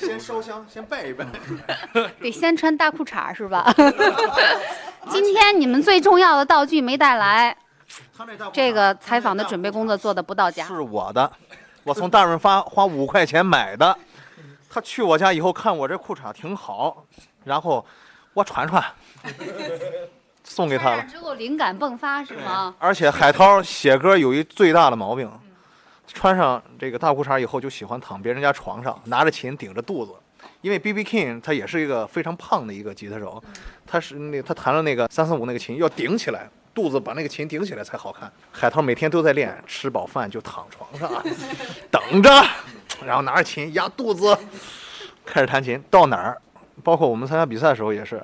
[0.00, 1.26] 先烧香，先拜一拜。
[2.20, 3.70] 得先穿大裤衩是吧？
[5.10, 7.54] 今天你们最重要的道具没带来，
[8.50, 10.64] 这个采访的准备工作做的不到家。
[10.64, 11.30] 是我的，
[11.82, 13.94] 我从大润发花五块钱买的。
[14.74, 17.06] 他去我家以后看我这裤衩挺好，
[17.44, 17.86] 然后
[18.32, 18.82] 我穿穿，
[20.42, 21.02] 送给他了。
[21.04, 22.74] 之后灵感迸发是吗？
[22.80, 25.30] 而且海涛写歌有一最大的毛病，
[26.08, 30.12] 穿上这个大裤衩以后就喜欢躺别人家床上，拿着琴顶着肚子。
[30.60, 31.04] 因为 B.B.
[31.04, 33.40] King 他也是一个非常胖的一个吉他手，
[33.86, 38.30] 他是那他弹了那个三四五那个琴要顶起来，肚子把那个琴顶起来才好看。
[38.50, 41.22] 海涛每天都在练，吃饱饭就躺床上
[41.92, 42.30] 等着，
[43.04, 44.36] 然后拿着琴压肚子，
[45.24, 45.82] 开始弹琴。
[45.90, 46.40] 到哪儿，
[46.82, 48.22] 包括我们参加比赛的时候也是，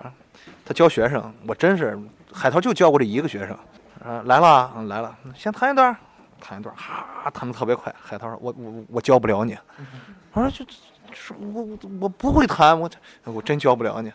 [0.64, 1.98] 他教学生，我真是
[2.33, 3.56] 海涛就教过这一个学生。
[4.04, 5.94] 啊，来了，嗯来了，先弹一段，
[6.40, 7.94] 弹一段儿，哈，弹的特别快。
[8.00, 9.59] 海涛说：“我我我教不了你。”
[10.33, 10.64] 我说：“就
[11.12, 12.88] 是我我我不会弹，我
[13.24, 14.11] 我真教不了你。”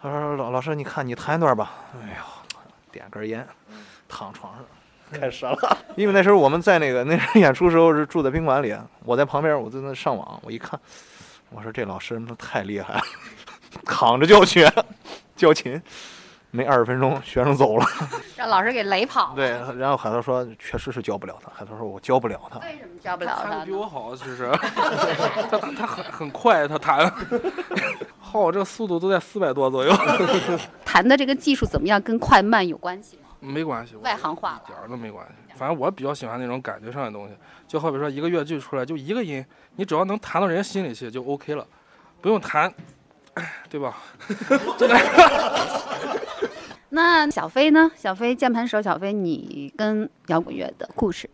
[0.00, 2.24] 他说：“老老师，你看你弹一段吧。”哎呦，
[2.90, 3.46] 点根烟，
[4.08, 4.64] 躺床上。
[5.20, 5.56] 开始了，
[5.96, 10.78] 因为那时候我们在那个那时候演出时候是住在宾馆里，我在旁边，我在那上网，我一看，
[11.50, 13.00] 我说这老师那太厉害了，
[13.84, 14.72] 躺着教学，
[15.36, 15.80] 教琴，
[16.50, 17.86] 没二十分钟学生走了。
[18.36, 19.36] 让老师给雷跑了。
[19.36, 22.58] 对，然后海涛说确实是教不了他，海涛说我教不了他。
[22.60, 24.50] 为什么教不了他他比我好，其实
[25.50, 27.12] 他他他很很快，他弹，
[28.18, 29.92] 好我这个速度都在四百多左右，
[30.84, 33.21] 弹的这个技术怎么样，跟快慢有关系吗？
[33.42, 35.32] 没关系，外行话了一点儿都没关系。
[35.56, 37.34] 反正我比较喜欢那种感觉上的东西，
[37.66, 39.44] 就好比说一个乐句出来就一个音，
[39.76, 41.66] 你只要能弹到人家心里去就 OK 了，
[42.20, 42.72] 不用弹，
[43.68, 43.98] 对吧？
[46.94, 47.90] 那小飞呢？
[47.96, 51.28] 小飞键盘手小飞，你跟摇滚乐的故事？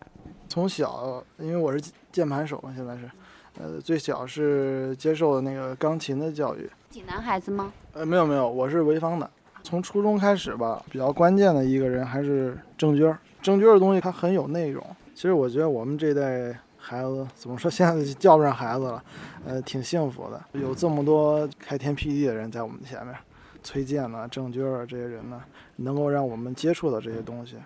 [0.48, 1.80] 从小，因为我是
[2.10, 3.10] 键盘手嘛，现在是，
[3.58, 7.72] 呃，最小是接受的那个钢琴的教育，济南孩子吗？
[7.92, 9.28] 呃，没有没有，我是潍坊的。
[9.68, 13.14] 从初中开始吧，比较关键的一个人还是郑钧。
[13.42, 14.82] 郑钧的东西他很有内容。
[15.14, 19.04] 其实我觉得我们这代孩子怎么说，现在叫不上孩子了，
[19.44, 23.14] 呃，挺幸福的，有这么多开天辟地的人在我们前面，
[23.62, 25.38] 崔健呐、郑钧啊这些人呢，
[25.76, 27.56] 能够让我们接触到这些东西，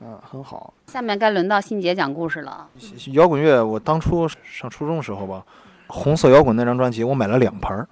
[0.00, 0.72] 嗯、很好。
[0.86, 2.66] 下面该轮到欣姐讲故事了。
[3.12, 5.44] 摇滚乐，我当初上初中的时候吧，
[5.88, 7.86] 红色摇滚那张专辑我买了两盘儿，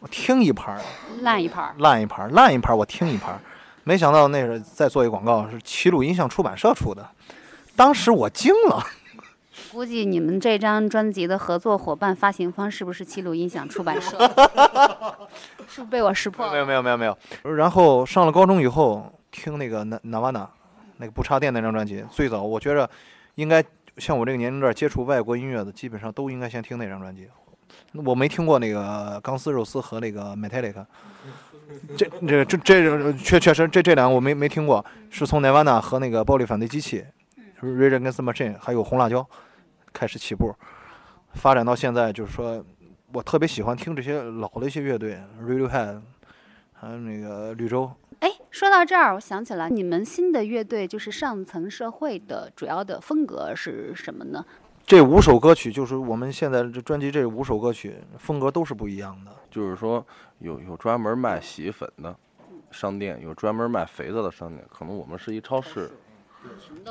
[0.00, 0.80] 我听一盘儿
[1.20, 3.40] 烂一盘儿，烂一盘儿，烂一盘儿我听一盘儿，
[3.84, 7.06] 没想到那是再做一广告，是齐鲁音像出版社出的，
[7.76, 8.82] 当时我惊了。
[9.70, 14.16] 估计你们这张专辑的合作伙伴、发行方是不是齐鲁音响出版社？
[15.68, 16.52] 是不是被我识破了？
[16.52, 17.16] 没有没有没有没有。
[17.54, 20.46] 然后上了高中以后，听那个 Na Navana
[20.96, 22.88] 那个不插电那张专辑，最早我觉着
[23.34, 23.62] 应该
[23.98, 27.28] 像我这个年龄段接触外国音乐的，基本上都应该先听那张专辑。
[27.92, 30.84] 我没听过那个钢丝肉丝和那个 Metallica，
[31.96, 37.04] 这这这这确确实这这两个我没没听过，是从 Nirvana 和那个暴力反对机器
[37.60, 39.28] Rage Against the Machine 还有红辣椒
[39.92, 40.54] 开始起步，
[41.34, 42.64] 发展到现在就是说
[43.12, 46.00] 我特别喜欢听这些老的一些乐队，Radiohead，
[46.72, 47.90] 还有那个绿洲，
[48.20, 54.44] 哎，说到这儿，我想起来，你们新的乐队就是上层社会的主要的风格是什么呢？
[54.90, 59.30] 这五首歌曲就是我们现在这专辑这五首歌曲风格都是不一样的。
[59.48, 60.04] 就是说
[60.40, 62.12] 有有专门卖洗衣粉的
[62.72, 65.92] 商店，有专门卖肥皂的商店，可能我们是一超市。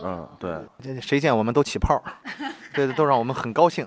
[0.01, 2.01] 嗯，对，这谁见我们都起泡儿，
[2.73, 3.85] 这都让我们很高兴，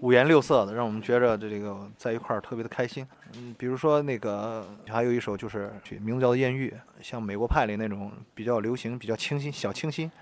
[0.00, 3.08] 五颜六色的，让我们觉着这个在一块儿特别的开心。
[3.38, 6.68] 嗯，比如说那个还有一首就是曲名字叫《艳遇》，
[7.02, 10.12] 像美国派里那种比较流行、比较清新、小清新。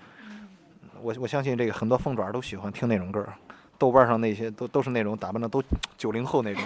[1.01, 3.33] 我我相信这个很多凤爪都喜欢听那种歌儿，
[3.77, 5.63] 豆瓣上那些都都是那种打扮的都
[5.97, 6.63] 九零后那种，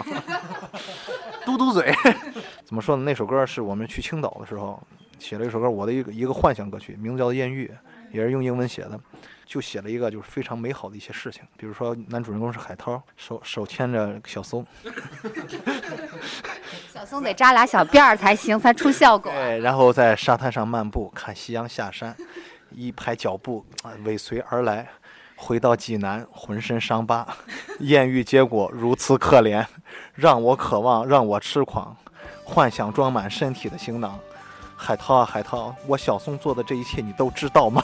[1.44, 1.92] 嘟嘟嘴。
[2.64, 3.04] 怎么说呢？
[3.04, 4.80] 那首歌是我们去青岛的时候
[5.18, 7.70] 写了一首歌，我的一个一个幻想歌曲，名字叫《艳遇》，
[8.14, 8.98] 也是用英文写的，
[9.44, 14.66] 就写了一个就是非常美好的一些事情，比如说男主人公是海涛，手手牵着小松，
[16.92, 19.30] 小松得扎俩小辫儿才行，才出效果。
[19.30, 22.16] 对，然后在沙滩上漫步，看夕阳下山，
[22.76, 23.64] 一排脚步
[24.04, 24.88] 尾随而来。
[25.36, 27.26] 回到济南，浑身伤疤，
[27.80, 29.66] 艳遇结果如此可怜，
[30.14, 31.94] 让我渴望，让我痴狂，
[32.44, 34.18] 幻想装满身体的行囊。
[34.76, 37.82] 海涛啊海涛，我小松做的这一切你都知道吗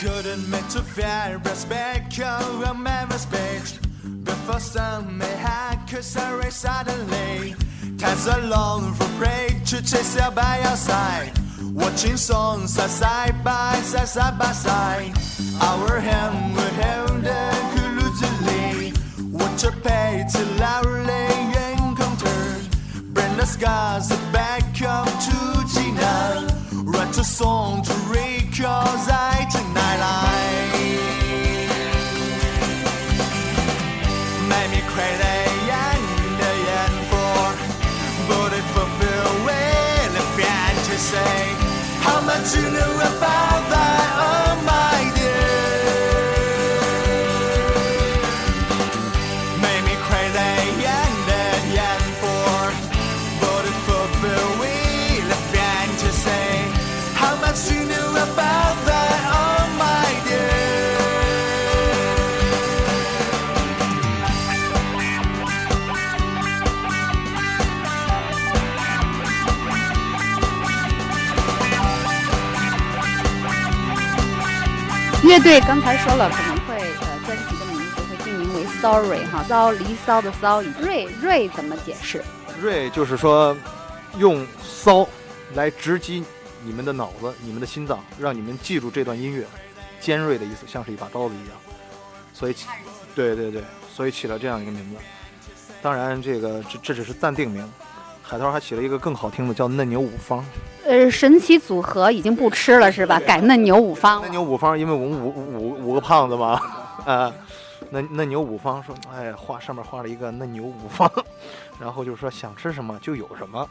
[0.00, 3.83] ？Couldn't meant to fear respect of my respect
[4.24, 7.54] Before some may had cause I raised suddenly
[7.98, 11.32] Time's alone for prey to chase you by your side.
[11.72, 14.52] Watching songs side, side by side, side by.
[14.52, 15.12] Side
[15.60, 17.24] Our hand will held
[17.74, 18.96] colludedly
[19.32, 21.26] What you pay to loudly
[21.72, 22.40] encounter.
[23.14, 25.36] Bring the scars back up to
[25.72, 26.50] Jinan
[26.92, 27.93] Write a song to
[42.44, 43.53] that you knew about.
[75.34, 82.22] 乐队刚才说了，可能会呃专辑的名字会定名为 Sorry 哈，骚离骚的骚，瑞瑞怎么解释？
[82.62, 83.56] 瑞就是说，
[84.16, 85.08] 用骚
[85.54, 86.22] 来直击
[86.62, 89.44] 你们的脑子、你们的心脏，让你们记住这段音乐。
[90.00, 91.58] 尖锐的意思，像是一把刀子一样，
[92.32, 92.68] 所以起，
[93.16, 94.96] 对对对，所以起了这样一个名字。
[95.82, 97.68] 当然，这个这这只是暂定名。
[98.26, 100.42] 海涛还起了一个更好听的，叫嫩牛五方。
[100.86, 103.20] 呃，神奇组合已经不吃了是吧？
[103.20, 104.30] 改嫩牛五方嫩。
[104.30, 106.58] 牛五方，因为我们五五五个胖子嘛，
[107.04, 107.30] 啊，
[107.90, 111.10] 嫩嫩牛五方说，哎，画上面画了一个嫩牛五方，
[111.78, 113.68] 然后就说想吃什么就有什么。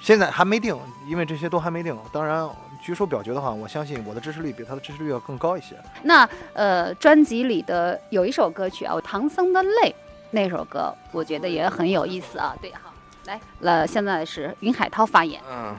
[0.00, 0.76] 现在还没定，
[1.06, 1.96] 因为这些都还没定。
[2.10, 2.48] 当然，
[2.82, 5.76] 举手表决的话，我相信我的支持率比他的支持率要更高一些。
[6.02, 9.90] 那呃，专辑里的有一首歌曲啊，《唐僧的泪》
[10.30, 12.54] 那首歌，我觉得也很有意思啊。
[12.60, 12.92] 对，好，
[13.26, 15.40] 来了，现在是云海涛发言。
[15.50, 15.76] 嗯，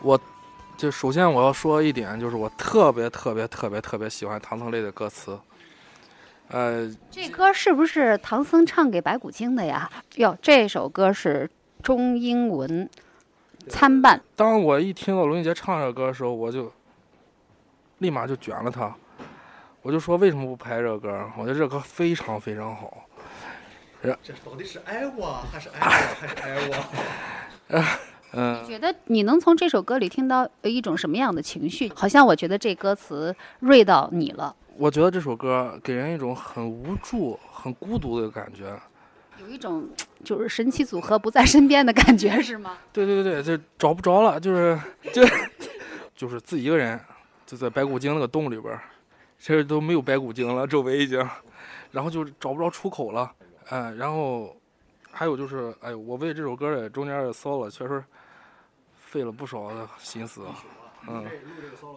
[0.00, 0.18] 我
[0.76, 5.38] 就首先我要说一点，就是我特别特别特别特别喜欢唐僧类的歌词。
[6.48, 9.90] 呃，这歌是不是唐僧唱给白骨精的呀？
[10.16, 11.50] 哟，这首歌是
[11.82, 12.88] 中英文
[13.68, 14.20] 参半。
[14.36, 16.72] 当我一听到龙俊杰唱这歌的时候，我就
[17.98, 18.94] 立马就卷了他。
[19.80, 21.30] 我就说为什么不拍这歌？
[21.38, 23.03] 我觉得这歌非常非常好。
[24.22, 27.84] 这到底是爱我还是爱我还是爱我？
[28.36, 31.90] 嗯，你觉得你能从这首歌里听到呃一种什么样的情绪？
[31.94, 38.76] 好像我觉得这歌词锐到你了，我觉得这首歌给人一种很无助、很孤独的感觉。
[39.40, 39.88] 有一种
[40.24, 42.76] 就是神奇组合不在身边的感觉，是吗？
[42.92, 44.78] 对对对对，就找不着了，就是
[45.12, 45.22] 就
[46.14, 46.98] 就是自己一个人，
[47.46, 48.82] 就在白骨精那个洞里边儿，
[49.38, 51.24] 其实都没有白骨精了，周围已经，
[51.92, 53.30] 然后就找不着出口了。
[53.68, 54.54] 哎，然后
[55.10, 58.04] 还有就是，哎，我为这首歌也中间也搜了，确实
[58.96, 60.46] 费了不少的心思。
[61.06, 61.26] 嗯，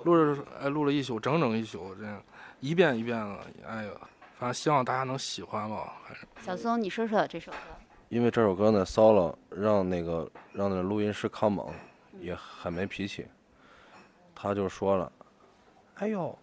[0.03, 2.21] 录了哎录了一宿，整整一宿，这样
[2.59, 3.91] 一遍一遍的，哎呀，
[4.37, 5.93] 反正希望大家能喜欢吧。
[6.03, 7.57] 还是小松，你说说这首歌。
[8.09, 11.69] 因为这首歌呢骚了，让那个让那录音师康猛
[12.19, 13.25] 也很没脾气，
[14.33, 15.11] 他就说了
[15.95, 16.37] ：“哎呦，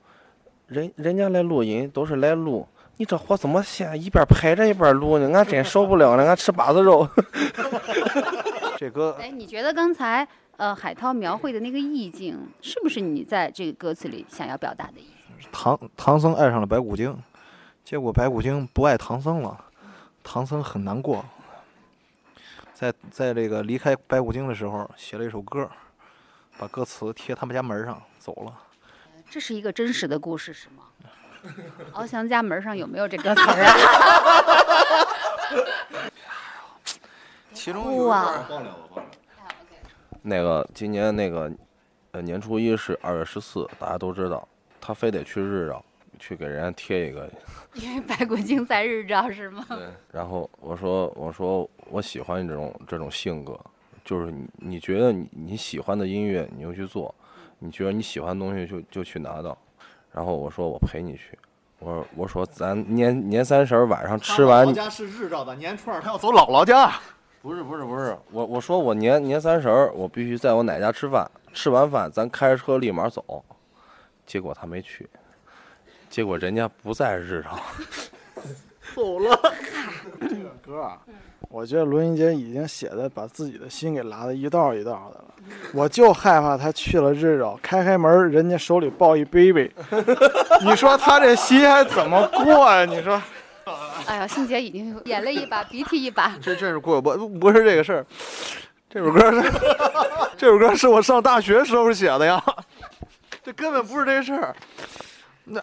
[0.67, 5.29] 人人家来录音都是来录，你这货怎么先一边拍着一边录呢？
[5.37, 7.09] 俺真受不了了，俺吃把子肉。
[8.79, 10.27] 这歌哎，你觉得刚才
[10.57, 15.07] 呃海涛描绘的那个意境，是不是你在这个歌词里想要表达的意
[15.41, 15.49] 思？
[15.51, 17.17] 唐唐僧爱上了白骨精，
[17.85, 19.59] 结果白骨精不爱唐僧了，
[20.23, 21.25] 唐僧很难过。
[22.73, 25.69] 在在这个离开白骨精的时候，写了一首歌，
[26.59, 28.53] 把歌词贴他们家门上走了。
[29.29, 30.85] 这是一个真实的故事是吗？
[31.95, 33.71] 翱翔家门上有没有这歌词儿啊？
[37.53, 38.11] 其中有一段
[38.51, 39.11] 忘了忘了。
[40.23, 41.51] 那个今年那个
[42.13, 44.47] 呃年初一是二月十四，大家都知道，
[44.81, 45.85] 他非得去日照
[46.19, 47.31] 去给人家贴一个
[47.75, 49.65] 因为白骨精在日照是吗？
[49.71, 49.79] 对，
[50.13, 53.59] 然后我说我说我喜欢你这种这种性格，
[54.05, 57.15] 就是你你觉得你你喜欢的音乐你就去做，
[57.59, 59.57] 你觉得你喜欢的东西就就去拿到，
[60.15, 61.37] 然后我说我陪你去，
[61.81, 66.93] 我说我说咱年年三十儿晚上吃完，家是日照的，年初二他要走姥姥家。
[67.43, 73.45] 不是不是不是，我我说我年年三十儿我必须在我奶家吃饭，吃完饭咱开着车立马走，
[74.25, 75.07] 结果他没去，
[76.09, 77.59] 结果人家不在日照。
[78.95, 79.37] 走了。
[80.21, 81.03] 这个歌啊，
[81.55, 85.25] 我觉得罗云杰已经写的把自己的心给拉的一道一道的了。
[85.73, 89.71] 我就害怕他去了日照，开开门，人家手里抱一 baby，
[90.63, 93.23] 你说他这心还怎么过呀、你说，
[94.05, 96.37] 哎呀，欣姐已经眼泪一把，鼻涕一把。
[96.43, 98.07] 这真是过不不是这个事儿，
[98.91, 99.53] 这首歌是
[100.37, 102.43] 这首歌是我上大学时候写的呀，
[103.45, 104.53] 这根本不是这事儿。
[105.45, 105.63] 那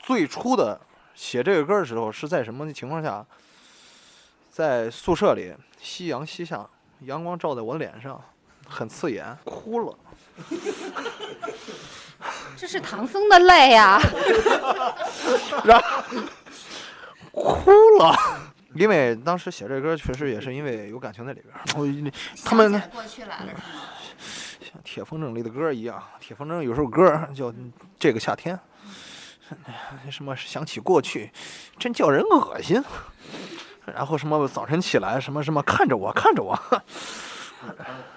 [0.00, 0.78] 最初的
[1.14, 3.24] 写这个歌的时候是在什么情况下？
[4.58, 6.68] 在宿舍里，夕阳西下，
[7.02, 8.20] 阳光照在我的脸上，
[8.66, 9.96] 很刺眼，哭了。
[12.56, 14.00] 这是唐僧的泪呀、
[15.64, 16.02] 然后
[17.30, 18.16] 哭了，
[18.74, 21.54] 因为当时写这歌确实也是因为有感情在里边
[22.44, 23.52] 他们过去来了？
[24.60, 27.52] 像铁风筝里的歌一样，铁风筝有首歌叫
[27.96, 28.58] 《这个夏天》，
[30.10, 31.30] 什么想起过去，
[31.78, 32.82] 真叫人恶心。
[33.94, 36.58] 然后什么早晨起来，什么什么看着我，看着我。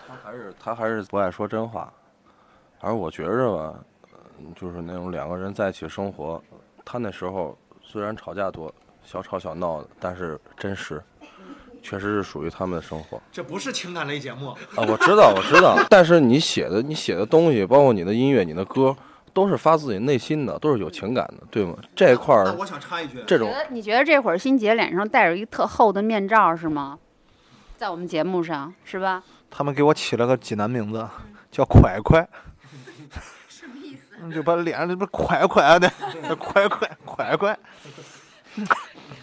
[0.08, 1.92] 他还是他还是不爱说真话，
[2.80, 3.74] 而我觉着吧，
[4.40, 6.42] 嗯就是那种两个人在一起生活，
[6.86, 11.02] 他那时候虽然吵架多，小吵小闹的，但是真实，
[11.82, 13.20] 确实是属于他们的生活。
[13.32, 18.96] 这不是情感类节目，啊，我知道，我知道，但是你写的你写的东西，包括你的音乐、你的歌，
[19.34, 21.76] 都是发自己内心的，都是有情感的，对吗？
[21.96, 27.00] 这一块儿想插一句，这种你觉得这会儿欣姐脸上戴着一特厚的面罩是吗？
[27.78, 29.24] 在我们节目上是吧？
[29.50, 31.08] 他们给我起了个济南名字，
[31.50, 32.28] 叫快快。
[33.50, 34.30] 什么意思？
[34.34, 35.92] 就把脸上这不快快的，
[36.38, 37.60] 快快快快。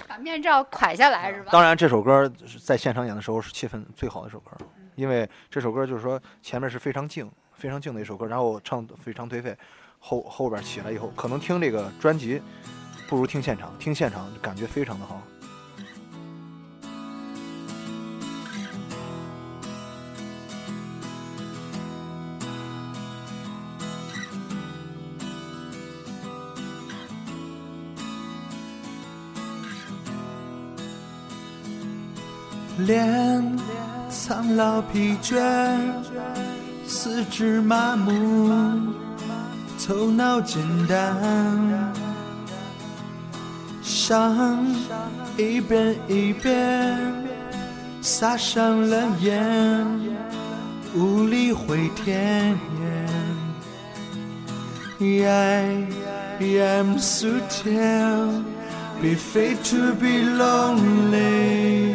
[0.09, 1.51] 把面罩快下来是吧？
[1.53, 4.51] 当然，这首歌是在现场演的时候是气氛最好的一首歌，
[4.97, 9.57] 因为这首歌就是说前面是非常静、非常静的一首歌，然后唱得非常颓废，
[9.99, 12.41] 后后边起来以后，可能听这个专辑
[13.09, 15.21] 不如听现场，听现场感觉非常的好。
[32.87, 33.59] 脸
[34.09, 35.37] 苍老疲倦，
[36.87, 38.49] 四肢麻木，
[39.89, 41.17] 头脑简单，
[43.83, 44.67] 伤
[45.39, 47.01] 一遍一遍
[48.03, 49.87] 撒上了盐，
[50.95, 52.55] 无力回天。
[55.01, 55.87] I
[56.39, 58.45] am so tell,
[59.01, 61.95] be fate to be lonely.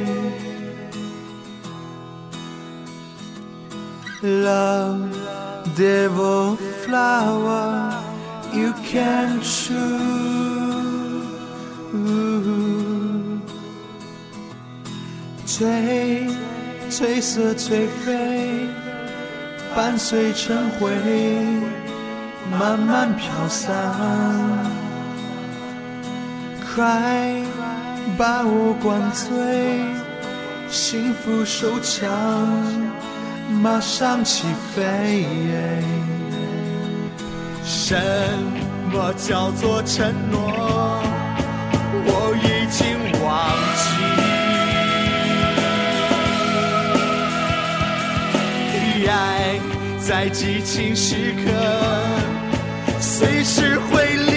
[4.23, 5.13] Love,
[5.75, 7.93] devil, flower,
[8.53, 10.13] you can choose.
[15.45, 16.29] 褪
[16.89, 18.67] 褪色颓废，
[19.75, 20.89] 伴随尘灰，
[22.59, 23.69] 慢慢飘散。
[26.75, 27.43] Cry,
[28.17, 29.29] 把我灌醉，
[30.69, 32.01] 幸福手枪
[33.63, 34.43] 马上起
[34.75, 35.25] 飞。
[37.63, 37.95] 什
[38.91, 41.01] 么叫做承诺？
[42.05, 42.83] 我已经
[43.23, 43.31] 忘
[43.77, 43.83] 记。
[49.05, 49.59] 爱
[49.99, 51.51] 在激情时刻，
[52.99, 54.32] 随时会离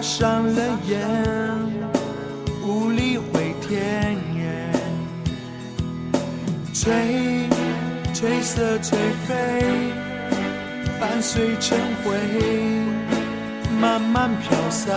[0.00, 1.00] 上了盐，
[2.62, 4.72] 无力回天野，
[8.14, 8.96] 褪色颓
[9.26, 9.34] 废，
[11.00, 12.08] 伴随尘灰。
[13.80, 14.90] 慢慢飘散，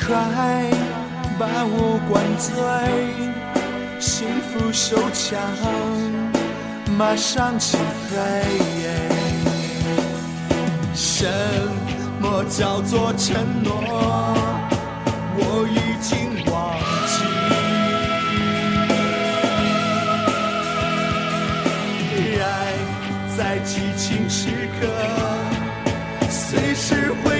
[0.00, 0.14] 快
[1.38, 2.54] 把我灌醉，
[4.00, 5.38] 幸福手枪
[6.96, 7.76] 马上起
[8.08, 8.14] 飞。
[10.94, 11.26] 什
[12.24, 13.70] 么叫做承诺？
[15.36, 16.10] 我已经
[16.50, 16.54] 忘
[17.10, 17.14] 记。
[22.40, 22.44] 爱
[23.36, 24.48] 在激情时
[24.80, 24.80] 刻。
[26.30, 27.33] 随时会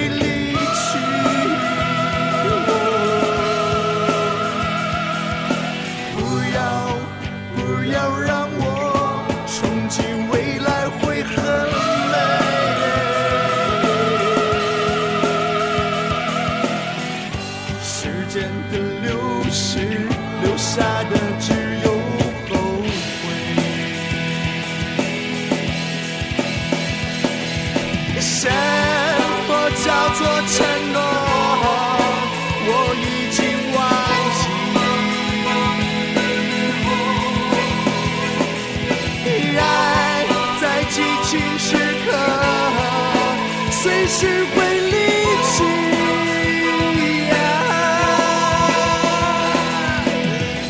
[44.17, 44.95] 随时会离
[45.43, 45.55] 去。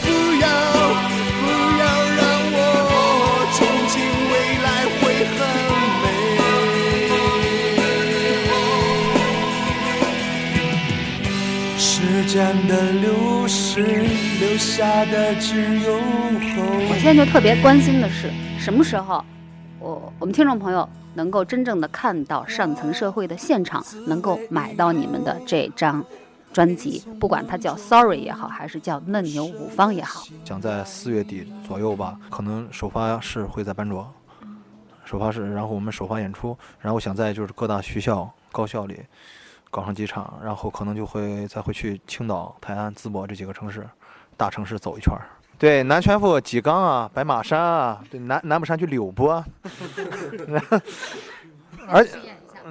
[0.01, 0.05] 不
[0.41, 0.45] 要，
[1.41, 1.45] 不
[1.79, 1.83] 要
[2.17, 2.19] 让
[2.55, 2.57] 我
[3.53, 3.55] 憧
[3.91, 3.95] 憬
[4.31, 4.33] 未
[4.65, 4.67] 来
[4.97, 4.99] 会
[5.35, 5.37] 很
[6.01, 6.03] 美。
[11.77, 11.85] 时
[12.25, 12.33] 间
[12.67, 13.05] 的流
[13.47, 13.85] 逝，
[14.39, 16.01] 留下的只有后
[16.89, 19.23] 我现在就特别关心的是，什么时候
[19.79, 26.05] 我我们听众朋友能够真正的看到上层社会的现场，能够买到你们的这张
[26.53, 34.09] 专辑，不管它叫 Sorry 也好，还是叫嫩牛五方也好，想在四月底左右吧，可能首发式会在班卓，
[35.03, 38.99] 首发式，然后我们首发演出，然后想在就是各大学校、高校里
[39.69, 43.85] 搞上几场，然后可能就会再会去青岛、泰安、淄博这几个城市，
[44.37, 45.27] 大城市走一圈儿。
[45.57, 49.43] 对，南泉阜、济冈啊，白马山啊，对，南南部山区柳波，
[51.87, 52.05] 而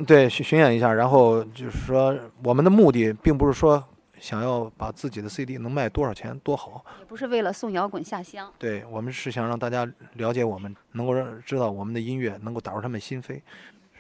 [0.07, 3.83] 对巡巡演一下，然后就是说，我们的目的并不是说
[4.21, 8.53] 想要把自己的 CD 能卖多少钱多好，也不是为了送摇滚下乡。
[8.59, 13.41] 对我们是想让大家了解我们，能够让知道我们的音乐能够打入他们心扉，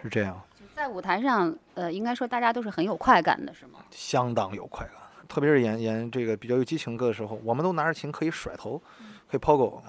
[0.02, 0.38] 是这样，
[0.74, 3.78] 在舞台上，呃，应该说大家都是很有快感的，是吗？
[3.90, 4.96] 相当有快感。
[5.34, 8.80] 特别是演演这个比较有激情歌的时候，我们都拿着琴可以甩头，
[9.28, 9.82] 可以抛狗。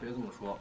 [0.00, 0.58] 别这么说，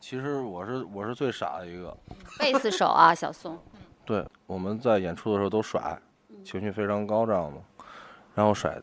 [0.00, 1.96] 其实我是我是最傻的一个。
[2.36, 3.56] 贝斯手啊，小宋，
[4.04, 5.96] 对，我们在演出的时候都甩，
[6.44, 7.58] 情绪非常高涨嘛，
[8.34, 8.76] 然后甩。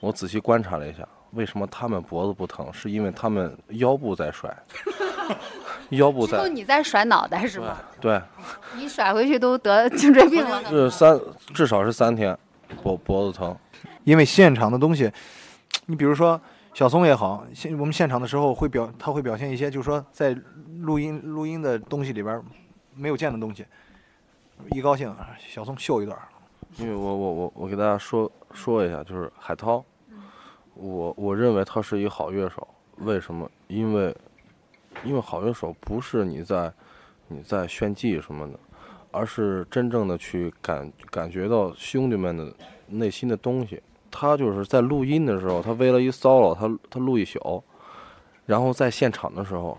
[0.00, 2.72] 我仔细观察了一下，为什么他们脖子不疼？
[2.72, 4.50] 是因为他们腰部在甩，
[5.90, 6.48] 腰部在。
[6.48, 7.76] 你在甩脑袋是对吗？
[8.00, 8.22] 对，
[8.76, 10.62] 你甩回去都得颈椎病了。
[10.70, 11.20] 这三
[11.52, 12.34] 至少是三天，
[12.82, 13.54] 脖脖子疼。
[14.06, 15.10] 因为现场的东西，
[15.86, 16.40] 你比如说
[16.72, 20.32] 小松也好，现我们现场的时候会表，他会表现一些，就是说在
[20.82, 22.40] 录音录音的东西里边
[22.94, 23.66] 没有见的东西。
[24.70, 26.16] 一高兴，小松秀一段，
[26.78, 29.84] 因为我我我我给大家说说一下，就是海涛，
[30.74, 32.66] 我我认为他是一个好乐手，
[32.98, 33.50] 为什么？
[33.66, 34.16] 因为
[35.02, 36.72] 因为好乐手不是你在
[37.26, 38.58] 你在炫技什么的，
[39.10, 42.54] 而是真正的去感感觉到兄弟们的
[42.86, 43.82] 内心的东西。
[44.18, 47.62] 他就是在录音的时候，他为了一 solo，他他录一宿，
[48.46, 49.76] 然后在现场的时候，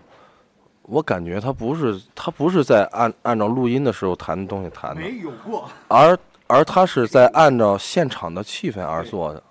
[0.82, 5.68] 我感觉他不是他不是在按按照录音的时候弹的东西弹的，没有过。
[5.88, 6.16] 而
[6.46, 9.42] 而他是在按照现场的气氛而做的。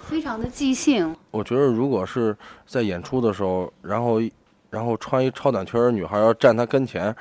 [0.00, 1.14] 非常的即兴。
[1.30, 4.20] 我觉得如果是在演出的时候，然后
[4.68, 7.14] 然后穿一超短裙儿的女孩要站他跟前，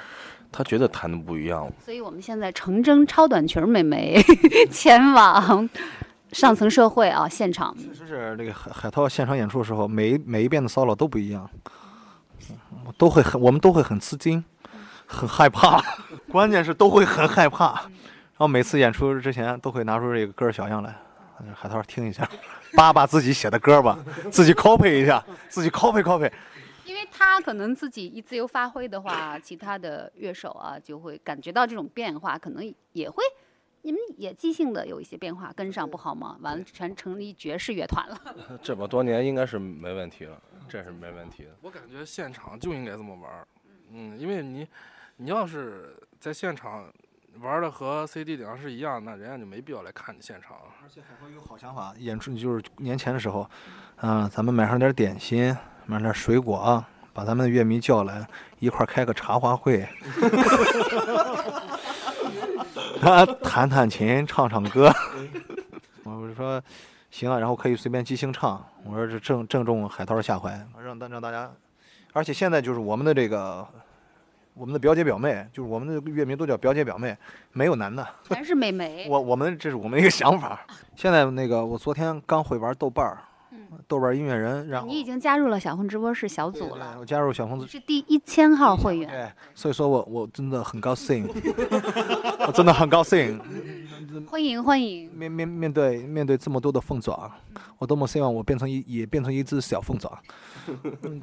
[0.52, 1.72] 他绝对弹的不一样。
[1.86, 4.22] 所以我们现在诚征超短裙儿美眉
[4.72, 5.70] 前往
[6.34, 7.76] 上层社会啊现场。
[7.78, 11.50] 确实是那个海海涛现场演出的时候，每一每一遍的 solo 都不一样，
[12.50, 14.44] 嗯都会很我们都会很吃惊，
[15.06, 15.82] 很害怕，
[16.32, 17.74] 关键是都会很害怕。
[17.74, 20.94] 然后每次演出之前都会拿出这个歌儿小样来，
[21.56, 22.28] 海涛听一下，
[22.74, 23.98] 扒扒自己写的歌吧，
[24.32, 26.30] 自己 copy 一下，自己 copy copy。
[26.86, 33.24] 因为他可能自己一自由发挥的话，其他的乐手啊就会感觉到这种变化，可能也会，
[33.84, 36.38] 你们也即兴的有一些变化，跟上不好吗？
[36.42, 38.18] 完了，全成立爵士乐团了。
[38.64, 41.50] 这么多年应该是没问题了，这是没问题的。
[41.62, 43.48] 我感觉现场就应该这么玩儿，
[43.92, 44.68] 嗯，因为你，
[45.18, 46.86] 你要是在现场
[47.42, 50.56] 玩的和 CD 顶上是一样，那人家就没必要来看你现场。
[50.82, 53.50] 而且海涛有好想法，演出就是年前的时候，
[53.98, 55.54] 嗯、咱们买上点点心，
[55.86, 56.82] 买点水果，
[57.14, 58.26] 把咱们的乐迷叫来
[58.60, 59.86] 一块儿开个茶话会，
[63.04, 64.90] 他弹弹琴，唱唱歌。
[66.04, 66.62] 我就说
[67.12, 68.66] 行啊，然后可以随便即兴唱。
[68.86, 71.52] 我说这正正中海涛的下怀，让大让大家，
[72.14, 73.68] 而且现在就是我们的这个。
[74.56, 77.18] 我们的表姐表妹，就是我们的乐迷都叫表姐表妹，
[77.54, 78.08] 没有男的。
[78.30, 79.08] 全是美眉。
[79.10, 80.62] 我我们这是我们一个想法。
[80.96, 83.18] 现在那个我昨天刚会玩豆瓣儿，
[83.88, 89.10] 豆瓣儿音乐人，然后你已经加入了小红直播室小对对组了，我加入小红是第一千号会员。
[89.10, 91.28] 对，所以说我我真的很高兴，
[92.48, 93.40] 我真的很高兴。
[94.30, 97.32] 欢迎 欢迎，面面面对面对这么多的凤爪，
[97.80, 100.20] 我多么希望我变成一也变成一只小凤爪，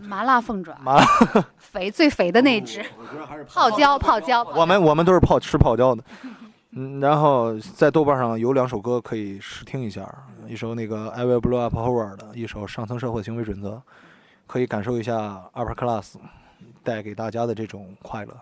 [0.03, 1.05] 麻辣凤爪，麻辣。
[1.59, 4.43] 肥最肥的那只，我觉得还是泡椒泡椒。
[4.57, 6.03] 我们我们都是泡吃泡椒的。
[6.73, 10.03] 嗯，然后在豆瓣上有两首歌可以试听一下，
[10.51, 13.81] 一首那个 I Will Blow Up Howard 的，一首上层社会行为准则，
[14.49, 16.15] 可以感受一下 Upper Class
[16.83, 18.37] 带给大家的这种快乐。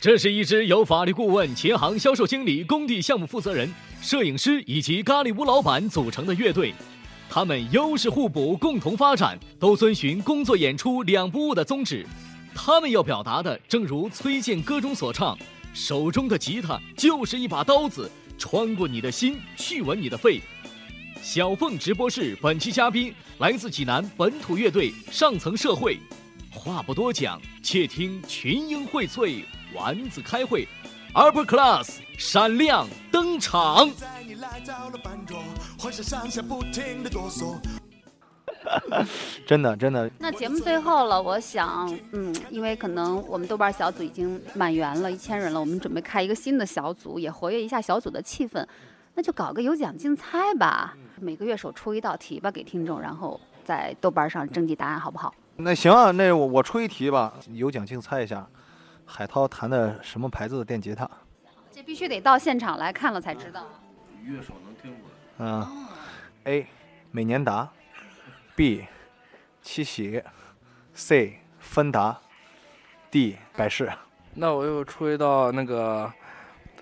[0.00, 6.74] 这是一支由法律顾问、琴行销售经理、工地项目负责人、摄影师以及咖喱屋老板组成的乐队。
[7.30, 12.04] 他们优势互补，共同发展，都遵循工作演出两不误的宗旨。
[12.56, 15.38] 他们要表达的，正如崔健歌中所唱
[15.72, 20.40] ：“手中的吉他就是一把刀子，穿过你的心，去闻你的肺。”
[21.22, 25.98] 小凤直播室本期嘉宾来自济南本土乐队上层社会。
[26.50, 29.42] 话不多讲，且听群英荟萃，
[29.74, 30.68] 丸子开会
[31.14, 33.90] ，Upper Class 闪亮登场。
[33.94, 37.58] 在你来到了饭桌，上下不停的哆嗦。
[39.46, 48.66] 真的真的，那节目最后了，我想，嗯，因为可能我们豆瓣小组已经满员了，一千人了，我们准备开一个新的小组，也活跃一下小组的气氛，
[49.14, 55.34] 那就搞个有奖竞猜吧，每个乐手出一道题吧给听众，然后在豆瓣上征集答案，好不好？
[55.56, 58.46] 那行啊，那我我出一题吧，有奖竞猜一下，
[59.04, 61.08] 海涛弹的什么牌子的电吉他？
[61.70, 63.66] 这必须得到现场来看了才知道。
[64.24, 65.12] 乐手能听出来。
[65.38, 65.86] 嗯
[66.44, 66.66] ，A
[67.10, 67.68] 美年达
[68.54, 68.86] ，B
[69.62, 70.22] 七喜
[70.92, 72.20] ，C 芬达
[73.10, 73.90] ，D 百事。
[74.34, 76.12] 那我又出一道那个，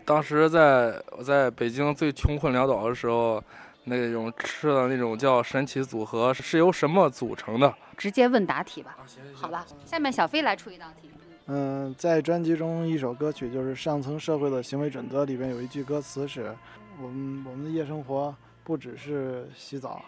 [0.04, 3.42] 当时在我在北京最穷困潦倒的时候，
[3.84, 7.74] 那种吃的那种叫神奇组合是由什么组成的？
[7.96, 8.96] 直接问答题吧，
[9.34, 9.66] 好吧。
[9.84, 11.10] 下面小飞来出一道题。
[11.46, 16.56] 嗯，在专辑中一首歌曲就是《上层社会的行为准则》里边有一句歌词是
[17.02, 20.02] ：“我们我们的夜生活不只是洗澡，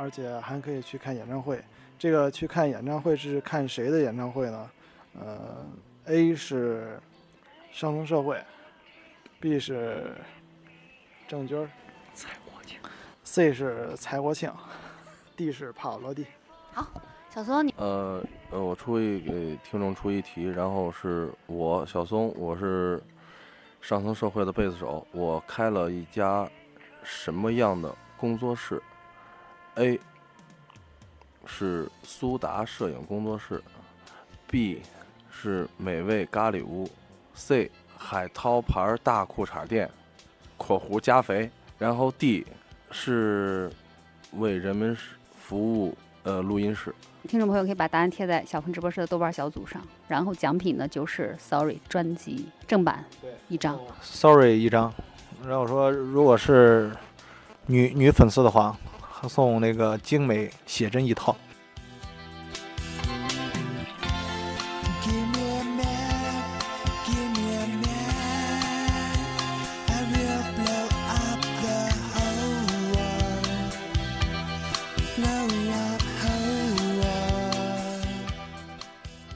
[0.00, 1.62] 而且还可以去看演唱会。”
[1.98, 4.70] 这个去看演唱会是看谁的演唱会呢？
[5.20, 5.66] 呃
[6.06, 6.98] ，A 是
[7.70, 8.42] 上层社会
[9.38, 10.14] ，B 是
[11.28, 11.68] 郑钧，
[12.14, 12.78] 蔡国庆
[13.22, 14.50] ，C 是蔡国庆
[15.36, 16.26] ，D 是帕瓦罗蒂。
[16.72, 16.86] 好
[17.28, 23.02] 小松，你呃呃，我出一给听众出一题，然后是我小松，我是
[23.80, 26.48] 上层社会的贝斯手，我开了一家
[27.02, 28.82] 什么样的工作室
[29.80, 29.98] ？A
[31.46, 33.62] 是苏达摄影工作室
[34.46, 34.82] ，B
[35.30, 36.88] 是美味咖喱屋
[37.34, 39.90] ；C 海涛牌大裤衩店
[40.58, 41.50] （括弧加肥）。
[41.78, 42.46] 然后 D
[42.90, 43.72] 是
[44.32, 44.94] 为人们
[45.34, 46.94] 服务呃录音室。
[47.26, 53.02] 听众朋友可以把答案贴在小鹏直播室的豆瓣小组上，然后奖品呢就是 Sorry 专辑正版
[53.48, 53.80] 一张。
[54.02, 54.92] Sorry 一张，
[55.46, 56.92] 然后说如果是
[57.64, 61.36] 女女粉丝的话，还他送那个精美写真一套。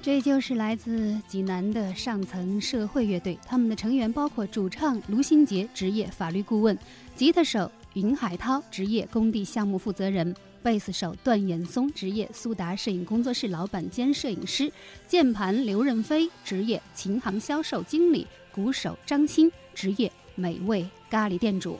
[0.01, 6.77] 这就是来自济南的上层社会乐队，他们的成员包括主唱卢新杰，职业法律顾问；
[7.17, 14.69] 吉他手云海涛，职业工地项目负责人；贝斯手段延松，职业苏达摄影工作室老板兼摄影师；
[15.07, 21.79] 键盘刘任飞，职业琴行销售经理；鼓手张鑫，职业美味咖喱店主。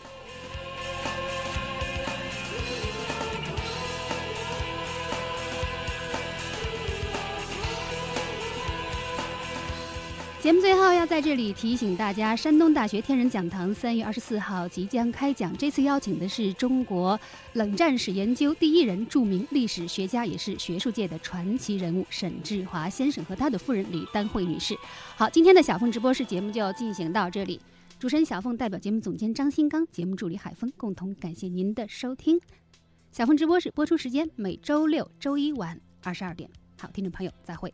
[10.45, 15.57] 节目最后要在这里提醒大家，山东大学天人讲堂三月二十四号即将开讲。
[15.57, 17.19] 这次邀请的是中国
[17.55, 24.77] 冷战史研究第一人、著名历史学家，也是学术界的传奇人物沈志华先生和他的夫人李丹慧女士。
[25.17, 27.59] 好，今天的小凤直播室节目就进行到这里。
[27.99, 32.39] 主持人小凤代表节目总监张新刚、节目助理海峰共同感谢您的收听。
[33.13, 36.51] 小凤直播室播出时间每周六、周一晚二十二点。
[36.79, 37.73] 好，听众朋友，再会。